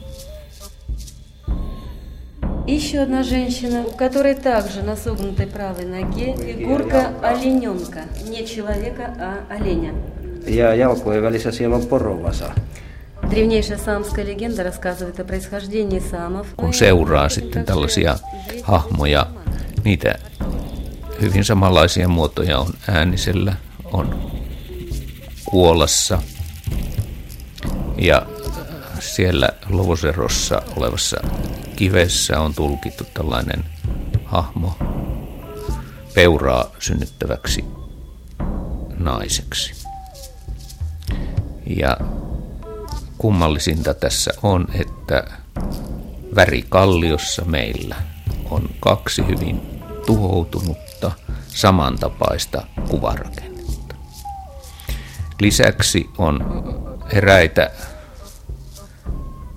Еще 2.67 2.99
одна 2.99 3.23
женщина, 3.23 3.85
у 3.87 3.93
которой 3.97 4.35
также 4.35 4.83
на 4.83 4.97
согнутой 4.97 5.47
правой 5.47 5.85
ноге 5.85 6.35
фигурка 6.37 7.13
олененка. 7.23 8.01
Не 8.29 8.45
человека, 8.45 9.15
а 9.21 9.55
оленя. 9.55 9.93
Ja 10.47 10.75
jalkojen 10.75 11.23
välissä 11.23 11.53
siellä 11.53 11.77
on 11.77 11.87
porovasa. 11.87 12.55
Древнейшая 13.31 13.79
самская 13.79 14.25
легенда 14.25 14.63
рассказывает 14.63 15.19
о 15.21 15.25
происхождении 15.25 16.01
самов. 16.01 16.47
Kun 16.57 16.75
seuraa 16.75 17.29
sitten 17.29 17.65
tällaisia 17.65 18.19
hahmoja, 18.63 19.27
niitä 19.85 20.15
hyvin 21.21 21.45
samanlaisia 21.45 22.09
muotoja 22.09 22.59
on 22.59 22.75
äänisellä, 22.89 23.55
on 23.93 24.31
kuolassa 25.45 26.23
ja 27.99 28.27
siellä 29.01 29.49
Lovoserossa 29.69 30.63
olevassa 30.77 31.21
kivessä 31.82 32.40
on 32.40 32.54
tulkittu 32.54 33.04
tällainen 33.14 33.66
hahmo 34.26 34.78
peuraa 36.14 36.66
synnyttäväksi 36.80 37.66
naiseksi. 38.98 39.74
Ja 41.78 41.98
kummallisinta 43.18 43.94
tässä 43.94 44.32
on, 44.44 44.68
että 44.74 45.24
värikalliossa 46.36 47.46
meillä 47.46 47.96
on 48.50 48.70
kaksi 48.80 49.28
hyvin 49.28 49.62
tuhoutunutta 50.06 51.12
samantapaista 51.48 52.68
kuvarakennetta. 52.90 53.96
Lisäksi 55.40 56.10
on 56.18 56.40
eräitä 57.14 57.72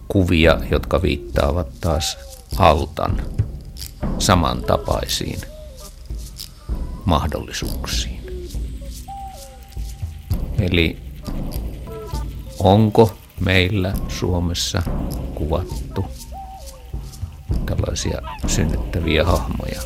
kuvia, 0.08 0.58
jotka 0.70 1.02
viittaavat 1.02 1.66
taas 1.80 2.18
altan 2.58 3.22
samantapaisiin 4.18 5.40
mahdollisuuksiin. 7.04 8.20
Eli 10.58 10.98
onko 12.58 13.16
meillä 13.40 13.94
Suomessa 14.08 14.82
kuvattu 15.34 16.04
tällaisia 17.66 18.22
synnyttäviä 18.46 19.24
hahmoja 19.24 19.82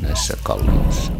näissä 0.00 0.36
kallioissa? 0.42 1.12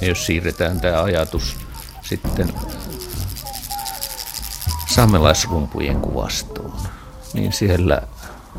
Ja 0.00 0.08
jos 0.08 0.26
siirretään 0.26 0.80
tämä 0.80 1.02
ajatus 1.02 1.56
sitten 2.02 2.52
saamelaisrumpujen 4.86 6.00
kuvastoon, 6.00 6.72
niin 7.34 7.52
siellä 7.52 8.02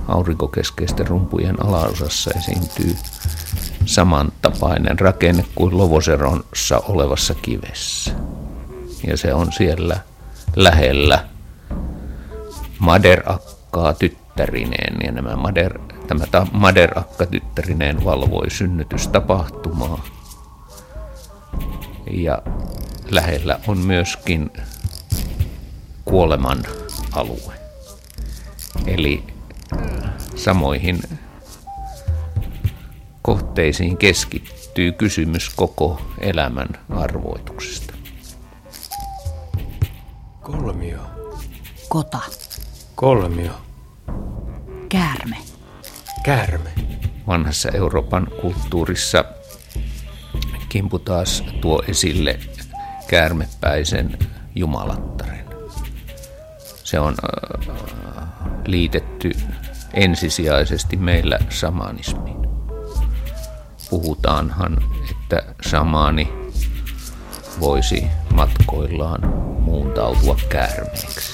aurinkokeskeisten 0.08 1.08
rumpujen 1.08 1.66
alaosassa 1.66 2.32
esiintyy 2.38 2.96
samantapainen 3.86 5.00
rakenne 5.00 5.46
kuin 5.56 5.78
Lovoseronssa 5.78 6.80
olevassa 6.80 7.34
kivessä. 7.34 8.12
Ja 9.08 9.18
se 9.18 9.34
on 9.34 9.52
siellä 9.54 10.00
lähellä 10.56 11.26
Maderakkaa 12.80 13.94
tyttärineen. 13.94 14.98
Ja 15.04 15.12
nämä 15.12 15.36
Mader, 15.36 15.80
tämä 16.08 16.48
Maderakka 16.52 17.26
tyttärineen 17.26 18.06
valvoi 18.06 18.50
synnytystapahtumaa 18.50 20.04
ja 22.12 22.42
lähellä 23.10 23.60
on 23.68 23.78
myöskin 23.78 24.52
kuoleman 26.06 26.64
alue. 27.12 27.54
Eli 28.86 29.24
samoihin 30.36 31.02
kohteisiin 33.22 33.98
keskittyy 33.98 34.92
kysymys 34.92 35.50
koko 35.50 36.02
elämän 36.20 36.70
arvoituksesta. 36.90 37.94
Kolmio. 40.42 41.00
Kota. 41.90 42.20
Kolmio. 42.96 43.52
Käärme. 44.90 45.38
Käärme. 46.24 46.70
Vanhassa 47.28 47.70
Euroopan 47.70 48.28
kulttuurissa 48.42 49.26
Kimpu 50.72 51.00
taas 51.00 51.44
tuo 51.62 51.84
esille 51.88 52.40
käärmepäisen 53.08 54.18
jumalattaren. 54.56 55.46
Se 56.84 57.00
on 57.00 57.16
äh, 57.24 57.74
liitetty 58.66 59.32
ensisijaisesti 59.94 60.98
meillä 60.98 61.40
samanismiin. 61.50 62.38
Puhutaanhan, 63.90 64.78
että 65.12 65.54
samaani 65.62 66.34
voisi 67.60 68.08
matkoillaan 68.34 69.28
muuntautua 69.60 70.38
käärmeeksi. 70.50 71.31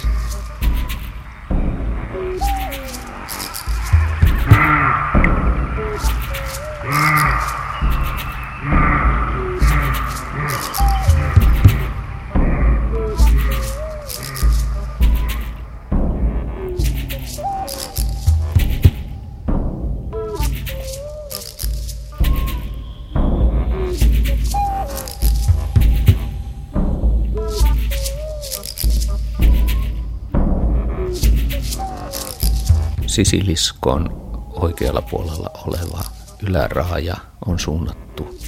Sisiliskon 33.18 34.09
oikealla 34.53 35.01
puolella 35.01 35.49
oleva 35.68 36.03
yläraaja 36.43 37.18
on 37.45 37.59
suunnattu 37.59 38.39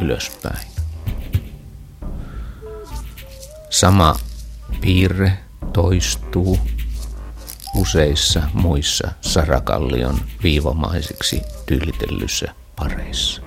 ylöspäin. 0.00 0.68
Sama 3.70 4.16
piirre 4.80 5.38
toistuu 5.72 6.58
useissa 7.74 8.42
muissa 8.52 9.08
Sarakallion 9.20 10.20
viivamaisiksi 10.42 11.42
tyylitellyssä 11.66 12.54
pareissa. 12.76 13.42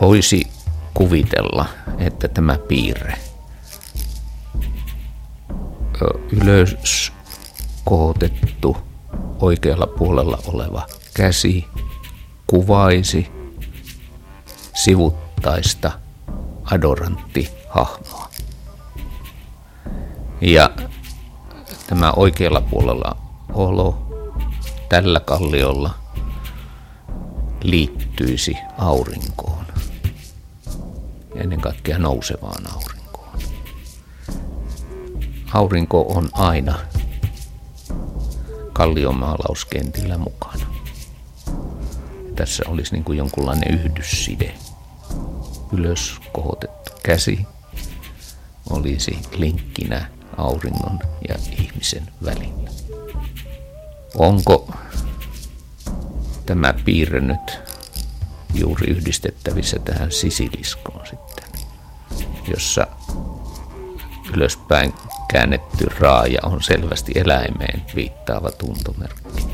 Voisi 0.00 0.46
kuvitella, 0.94 1.66
että 1.98 2.28
tämä 2.28 2.58
piirre 2.68 3.18
ylös 6.32 7.12
kohotettu 7.84 8.93
oikealla 9.44 9.86
puolella 9.86 10.38
oleva 10.46 10.86
käsi 11.14 11.64
kuvaisi 12.46 13.26
sivuttaista 14.74 15.92
adorantti-hahmoa. 16.64 18.28
Ja 20.40 20.70
tämä 21.86 22.12
oikealla 22.12 22.60
puolella 22.60 23.16
olo 23.52 23.98
tällä 24.88 25.20
kalliolla 25.20 25.94
liittyisi 27.62 28.56
aurinkoon. 28.78 29.64
Ennen 31.34 31.60
kaikkea 31.60 31.98
nousevaan 31.98 32.64
aurinkoon. 32.72 33.38
Aurinko 35.52 36.00
on 36.08 36.28
aina 36.32 36.78
kalliomaalauskentillä 38.74 40.18
mukana. 40.18 40.66
Tässä 42.36 42.62
olisi 42.68 42.92
niin 42.92 43.04
kuin 43.04 43.18
jonkunlainen 43.18 43.74
yhdysside. 43.74 44.54
Ylös 45.72 46.20
kohotettu 46.32 46.90
käsi 47.02 47.46
olisi 48.70 49.18
linkkinä 49.36 50.10
auringon 50.36 50.98
ja 51.28 51.34
ihmisen 51.58 52.12
välillä. 52.24 52.70
Onko 54.14 54.74
tämä 56.46 56.74
piirre 56.84 57.20
nyt 57.20 57.58
juuri 58.54 58.86
yhdistettävissä 58.90 59.78
tähän 59.78 60.12
sisiliskoon 60.12 61.06
sitten, 61.06 61.44
jossa 62.48 62.86
ylöspäin 64.34 64.94
käännetty 65.32 65.86
raaja 65.98 66.40
on 66.42 66.62
selvästi 66.62 67.12
eläimeen 67.14 67.82
viittaava 67.94 68.50
tuntomerkki. 68.50 69.46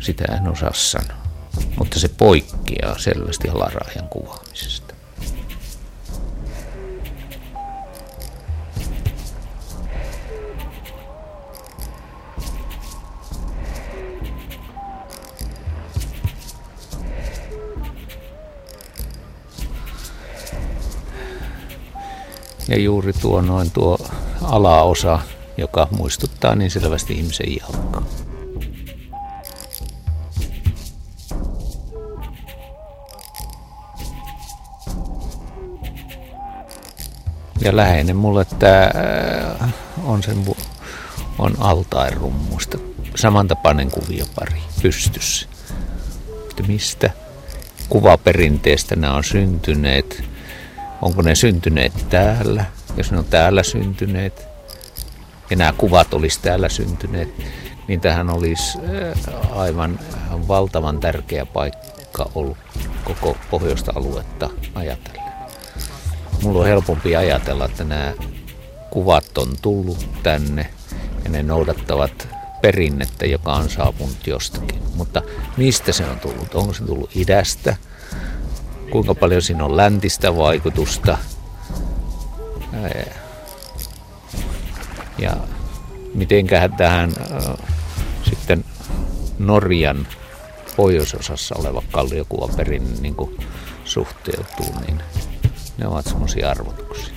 Sitä 0.00 0.24
en 0.34 0.48
osaa 0.48 0.72
sanoa, 0.72 1.16
mutta 1.78 2.00
se 2.00 2.08
poikkeaa 2.08 2.98
selvästi 2.98 3.48
alaraajan 3.48 4.08
kuvaamisesta. 4.08 4.87
Ja 22.68 22.78
juuri 22.78 23.12
tuo 23.12 23.40
noin 23.40 23.70
tuo 23.70 23.98
alaosa, 24.42 25.18
joka 25.56 25.88
muistuttaa 25.90 26.54
niin 26.54 26.70
selvästi 26.70 27.14
ihmisen 27.14 27.56
jalkaa. 27.60 28.02
Ja 37.60 37.76
läheinen 37.76 38.16
mulle 38.16 38.46
tämä 38.58 38.90
äh, 39.62 39.74
on 40.04 40.22
sen 40.22 40.44
on 41.38 41.54
altairummusta. 41.58 42.78
Samantapainen 43.16 43.90
kuviopari 43.90 44.62
pystyssä. 44.82 45.48
Mistä 46.66 47.10
kuvaperinteestä 47.88 48.96
nämä 48.96 49.14
on 49.14 49.24
syntyneet 49.24 50.24
onko 51.02 51.22
ne 51.22 51.34
syntyneet 51.34 51.92
täällä, 52.10 52.64
jos 52.96 53.12
ne 53.12 53.18
on 53.18 53.24
täällä 53.24 53.62
syntyneet, 53.62 54.46
ja 55.50 55.56
nämä 55.56 55.72
kuvat 55.72 56.14
olisi 56.14 56.40
täällä 56.42 56.68
syntyneet, 56.68 57.28
niin 57.88 58.00
tähän 58.00 58.30
olisi 58.30 58.78
äh, 58.78 59.58
aivan 59.58 59.98
valtavan 60.48 61.00
tärkeä 61.00 61.46
paikka 61.46 62.30
ollut 62.34 62.56
koko 63.04 63.36
pohjoista 63.50 63.92
aluetta 63.94 64.50
ajatellen. 64.74 65.22
Mulla 66.42 66.60
on 66.60 66.66
helpompi 66.66 67.16
ajatella, 67.16 67.64
että 67.64 67.84
nämä 67.84 68.12
kuvat 68.90 69.38
on 69.38 69.48
tullut 69.62 70.08
tänne 70.22 70.70
ja 71.24 71.30
ne 71.30 71.42
noudattavat 71.42 72.28
perinnettä, 72.62 73.26
joka 73.26 73.52
on 73.52 73.70
saapunut 73.70 74.26
jostakin. 74.26 74.82
Mutta 74.94 75.22
mistä 75.56 75.92
se 75.92 76.04
on 76.04 76.20
tullut? 76.20 76.54
Onko 76.54 76.72
se 76.74 76.84
tullut 76.84 77.16
idästä? 77.16 77.76
Kuinka 78.90 79.14
paljon 79.14 79.42
siinä 79.42 79.64
on 79.64 79.76
läntistä 79.76 80.36
vaikutusta. 80.36 81.18
Ja 85.18 85.36
mitenköhän 86.14 86.72
tähän 86.72 87.12
sitten 88.30 88.64
Norjan 89.38 90.06
pohjoisosassa 90.76 91.54
oleva 91.58 91.82
kalliokuvaperin 91.92 93.02
niin 93.02 93.16
suhteutuu, 93.84 94.74
niin 94.86 95.02
ne 95.78 95.86
ovat 95.86 96.04
semmoisia 96.06 96.50
arvotuksia. 96.50 97.14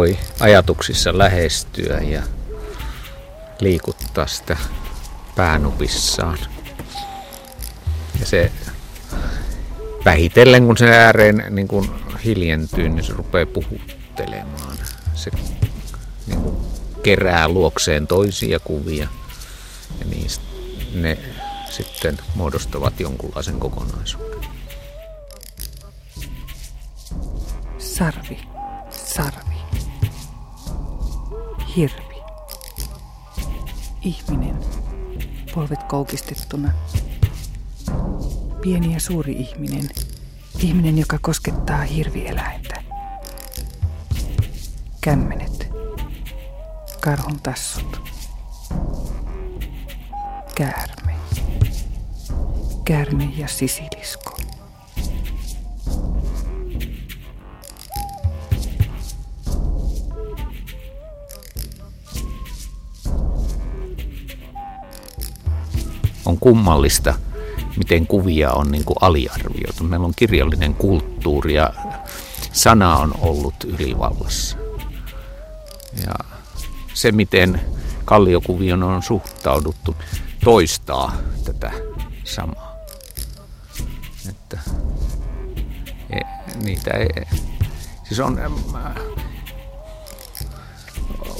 Voi 0.00 0.18
ajatuksissa 0.40 1.18
lähestyä 1.18 1.98
ja 1.98 2.22
liikuttaa 3.60 4.26
sitä 4.26 4.56
päänupissaan. 5.36 6.38
Ja 8.20 8.26
se 8.26 8.52
vähitellen, 10.04 10.66
kun 10.66 10.76
se 10.76 10.96
ääreen 10.96 11.44
niin 11.50 11.68
kun 11.68 11.94
hiljentyy, 12.24 12.88
niin 12.88 13.04
se 13.04 13.12
rupeaa 13.12 13.46
puhuttelemaan. 13.46 14.76
Se 15.14 15.30
niin 16.26 16.40
kun 16.40 16.66
kerää 17.02 17.48
luokseen 17.48 18.06
toisia 18.06 18.60
kuvia 18.60 19.08
ja 19.98 20.06
niistä 20.10 20.44
ne 20.94 21.18
sitten 21.70 22.18
muodostavat 22.34 23.00
jonkunlaisen 23.00 23.60
kokonaisuuden. 23.60 24.40
Sarvi, 27.78 28.38
sarvi. 28.38 28.49
Ihminen, 34.02 34.58
polvet 35.54 35.82
koukistettuna. 35.82 36.72
Pieni 38.60 38.92
ja 38.92 39.00
suuri 39.00 39.32
ihminen, 39.32 39.90
ihminen, 40.58 40.98
joka 40.98 41.18
koskettaa 41.18 41.82
hirvieläintä. 41.82 42.82
Kämmenet, 45.00 45.68
karhun 47.00 47.40
tassut. 47.42 48.02
Käärme, 50.54 51.14
käärme 52.84 53.24
ja 53.24 53.48
sisilisko. 53.48 54.29
On 66.30 66.38
kummallista, 66.38 67.14
miten 67.76 68.06
kuvia 68.06 68.52
on 68.52 68.70
niin 68.70 68.84
kuin 68.84 68.96
aliarvioitu. 69.00 69.84
Meillä 69.84 70.06
on 70.06 70.12
kirjallinen 70.16 70.74
kulttuuri 70.74 71.54
ja 71.54 71.72
sana 72.52 72.96
on 72.96 73.14
ollut 73.20 73.54
ylivallassa. 73.64 74.56
Ja 76.06 76.14
se, 76.94 77.12
miten 77.12 77.60
kalliokuvion 78.04 78.82
on 78.82 79.02
suhtauduttu, 79.02 79.96
toistaa 80.44 81.16
tätä 81.44 81.72
samaa. 82.24 82.76
Että 84.28 84.58
niitä 86.64 86.90
ei, 86.90 87.24
siis 88.04 88.20
on 88.20 88.38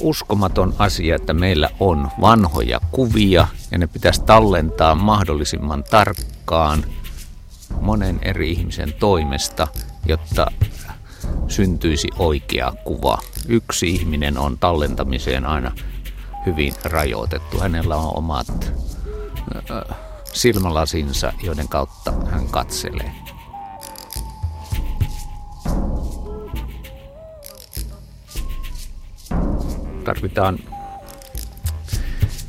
uskomaton 0.03 0.75
asia, 0.79 1.17
että 1.17 1.35
meillä 1.35 1.71
on 1.81 2.09
vanhoja 2.21 2.81
kuvia 2.91 3.47
ja 3.71 3.79
ne 3.79 3.87
pitäisi 3.87 4.23
tallentaa 4.23 4.95
mahdollisimman 4.95 5.85
tarkkaan 5.85 6.85
monen 7.81 8.19
eri 8.23 8.51
ihmisen 8.51 8.93
toimesta, 8.93 9.69
jotta 10.07 10.47
syntyisi 11.49 12.09
oikea 12.19 12.73
kuva. 12.85 13.19
Yksi 13.49 13.89
ihminen 13.89 14.39
on 14.39 14.59
tallentamiseen 14.59 15.47
aina 15.47 15.73
hyvin 16.47 16.75
rajoitettu. 16.85 17.61
Hänellä 17.61 17.97
on 17.97 18.17
omat 18.17 18.73
silmälasinsa, 20.33 21.33
joiden 21.43 21.69
kautta 21.69 22.13
hän 22.31 22.47
katselee. 22.49 23.13
Tarvitaan 30.15 30.59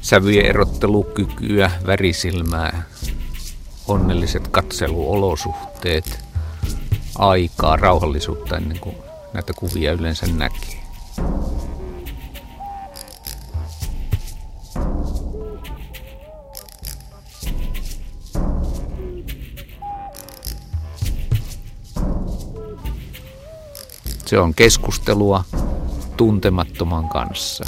sävyjen 0.01 0.45
erottelukykyä, 0.45 1.71
värisilmää, 1.85 2.83
onnelliset 3.87 4.47
katseluolosuhteet, 4.47 6.19
aikaa, 7.17 7.75
rauhallisuutta 7.75 8.57
ennen 8.57 8.79
kuin 8.79 8.95
näitä 9.33 9.53
kuvia 9.53 9.91
yleensä 9.91 10.25
näkee. 10.27 10.81
Se 24.25 24.39
on 24.39 24.53
keskustelua 24.53 25.43
tuntemattoman 26.21 27.09
kanssa. 27.09 27.65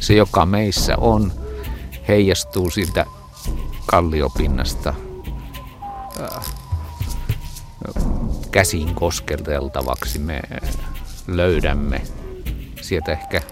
Se, 0.00 0.14
joka 0.14 0.46
meissä 0.46 0.96
on, 0.96 1.32
heijastuu 2.08 2.70
siitä 2.70 3.06
kalliopinnasta 3.86 4.94
äh, 6.20 6.54
käsin 8.50 8.94
kosketeltavaksi. 8.94 10.18
Me 10.18 10.42
löydämme 11.26 12.02
sieltä 12.82 13.12
ehkä 13.12 13.42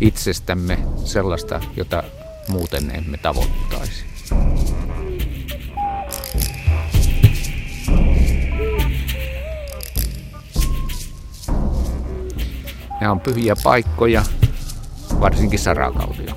itsestämme 0.00 0.78
sellaista, 1.04 1.60
jota 1.76 2.02
muuten 2.48 2.90
emme 2.90 3.16
tavoittaisi. 3.16 4.13
Nämä 13.04 13.12
on 13.12 13.20
pyhiä 13.20 13.56
paikkoja, 13.62 14.24
varsinkin 15.20 15.58
Sarakallio. 15.58 16.34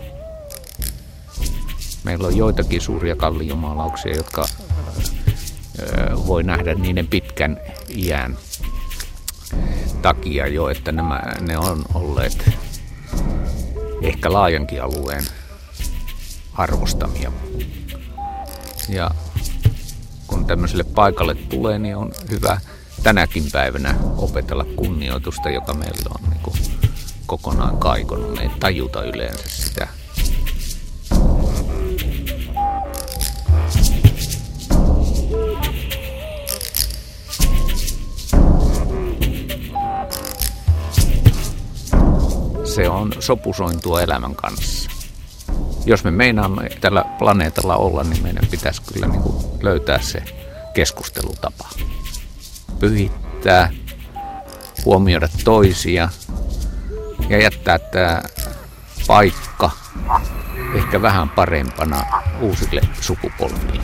Meillä 2.03 2.27
on 2.27 2.37
joitakin 2.37 2.81
suuria 2.81 3.15
kalliomaalauksia, 3.15 4.15
jotka 4.15 4.45
voi 6.27 6.43
nähdä 6.43 6.73
niiden 6.73 7.07
pitkän 7.07 7.57
iän 7.89 8.37
takia 10.01 10.47
jo, 10.47 10.69
että 10.69 10.91
nämä, 10.91 11.21
ne 11.41 11.57
on 11.57 11.85
olleet 11.93 12.49
ehkä 14.01 14.33
laajankin 14.33 14.83
alueen 14.83 15.23
arvostamia. 16.53 17.31
Ja 18.89 19.11
kun 20.27 20.45
tämmöiselle 20.45 20.83
paikalle 20.83 21.35
tulee, 21.35 21.79
niin 21.79 21.97
on 21.97 22.11
hyvä 22.29 22.61
tänäkin 23.03 23.43
päivänä 23.51 23.95
opetella 24.17 24.65
kunnioitusta, 24.75 25.49
joka 25.49 25.73
meillä 25.73 26.09
on 26.09 26.36
kokonaan 27.27 27.77
kaikonut. 27.77 28.35
Me 28.35 28.41
ei 28.41 28.49
tajuta 28.59 29.03
yleensä 29.03 29.43
sitä. 29.47 29.87
Se 42.63 42.89
on 42.89 43.13
sopusointua 43.19 44.01
elämän 44.01 44.35
kanssa. 44.35 44.89
Jos 45.85 46.03
me 46.03 46.11
meinaamme 46.11 46.69
tällä 46.81 47.05
planeetalla 47.19 47.75
olla, 47.75 48.03
niin 48.03 48.23
meidän 48.23 48.47
pitäisi 48.51 48.81
kyllä 48.93 49.07
niin 49.07 49.21
löytää 49.61 50.01
se 50.01 50.23
keskustelutapa 50.73 51.69
pyhittää, 52.79 53.71
huomioida 54.85 55.29
toisia 55.43 56.09
ja 57.29 57.41
jättää 57.41 57.79
tämä 57.79 58.21
paikka 59.07 59.71
ehkä 60.75 61.01
vähän 61.01 61.29
parempana 61.29 62.03
uusille 62.39 62.81
sukupolville. 63.01 63.81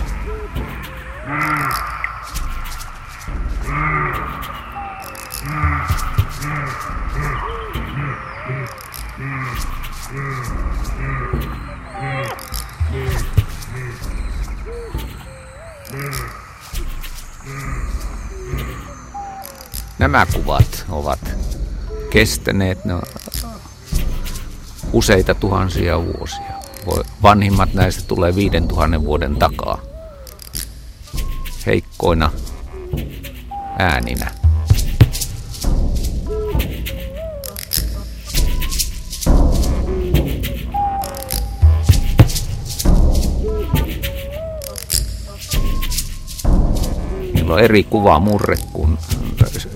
Nämä 20.00 20.26
kuvat 20.34 20.86
ovat 20.90 21.20
kestäneet 22.10 22.86
ne 22.86 22.94
useita 24.94 25.36
tuhansia 25.36 26.00
vuosia. 26.06 26.54
Vanhimmat 27.24 27.74
näistä 27.74 28.04
tulee 28.08 28.36
viiden 28.36 28.68
tuhannen 28.68 29.06
vuoden 29.06 29.36
takaa. 29.36 29.82
Heikkoina 31.66 32.32
ääninä. 33.80 34.32
Niillä 47.34 47.54
on 47.54 47.60
eri 47.60 47.84
kuvamurre 47.84 48.58
kuin 48.74 48.98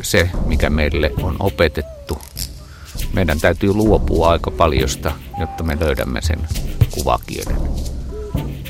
se, 0.01 0.29
mikä 0.45 0.69
meille 0.69 1.11
on 1.23 1.35
opetettu. 1.39 1.96
Meidän 3.17 3.39
täytyy 3.39 3.73
luopua 3.73 4.29
aika 4.29 4.51
paljosta, 4.51 5.11
jotta 5.39 5.63
me 5.63 5.77
löydämme 5.79 6.21
sen 6.21 6.39
kuvakielen. 6.91 7.57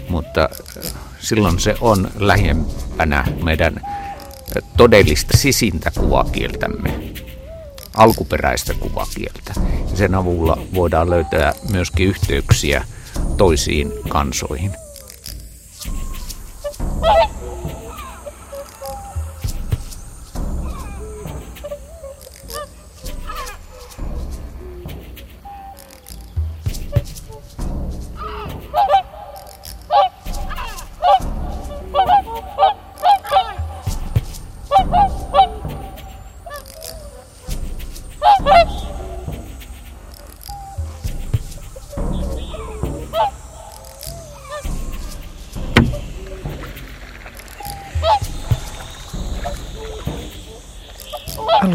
Mutta 0.09 0.49
äh, 0.85 0.93
silloin 1.19 1.59
se 1.59 1.75
on 1.81 2.11
lähempänä 2.15 3.25
meidän 3.43 3.81
äh, 3.85 4.63
todellista 4.77 5.37
sisintä 5.37 5.91
kuvakieltämme, 5.99 7.13
alkuperäistä 7.93 8.73
kuvakieltä. 8.73 9.53
Sen 9.95 10.15
avulla 10.15 10.57
voidaan 10.73 11.09
löytää 11.09 11.53
myöskin 11.71 12.07
yhteyksiä 12.07 12.85
toisiin 13.37 13.91
kansoihin. 14.09 14.71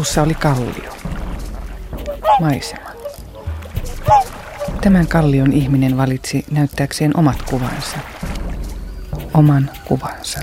Alussa 0.03 0.21
oli 0.21 0.33
kallio. 0.33 0.93
Maisema. 2.39 2.89
Tämän 4.81 5.07
kallion 5.07 5.53
ihminen 5.53 5.97
valitsi 5.97 6.45
näyttääkseen 6.51 7.17
omat 7.17 7.41
kuvansa. 7.41 7.97
Oman 9.33 9.71
kuvansa. 9.85 10.39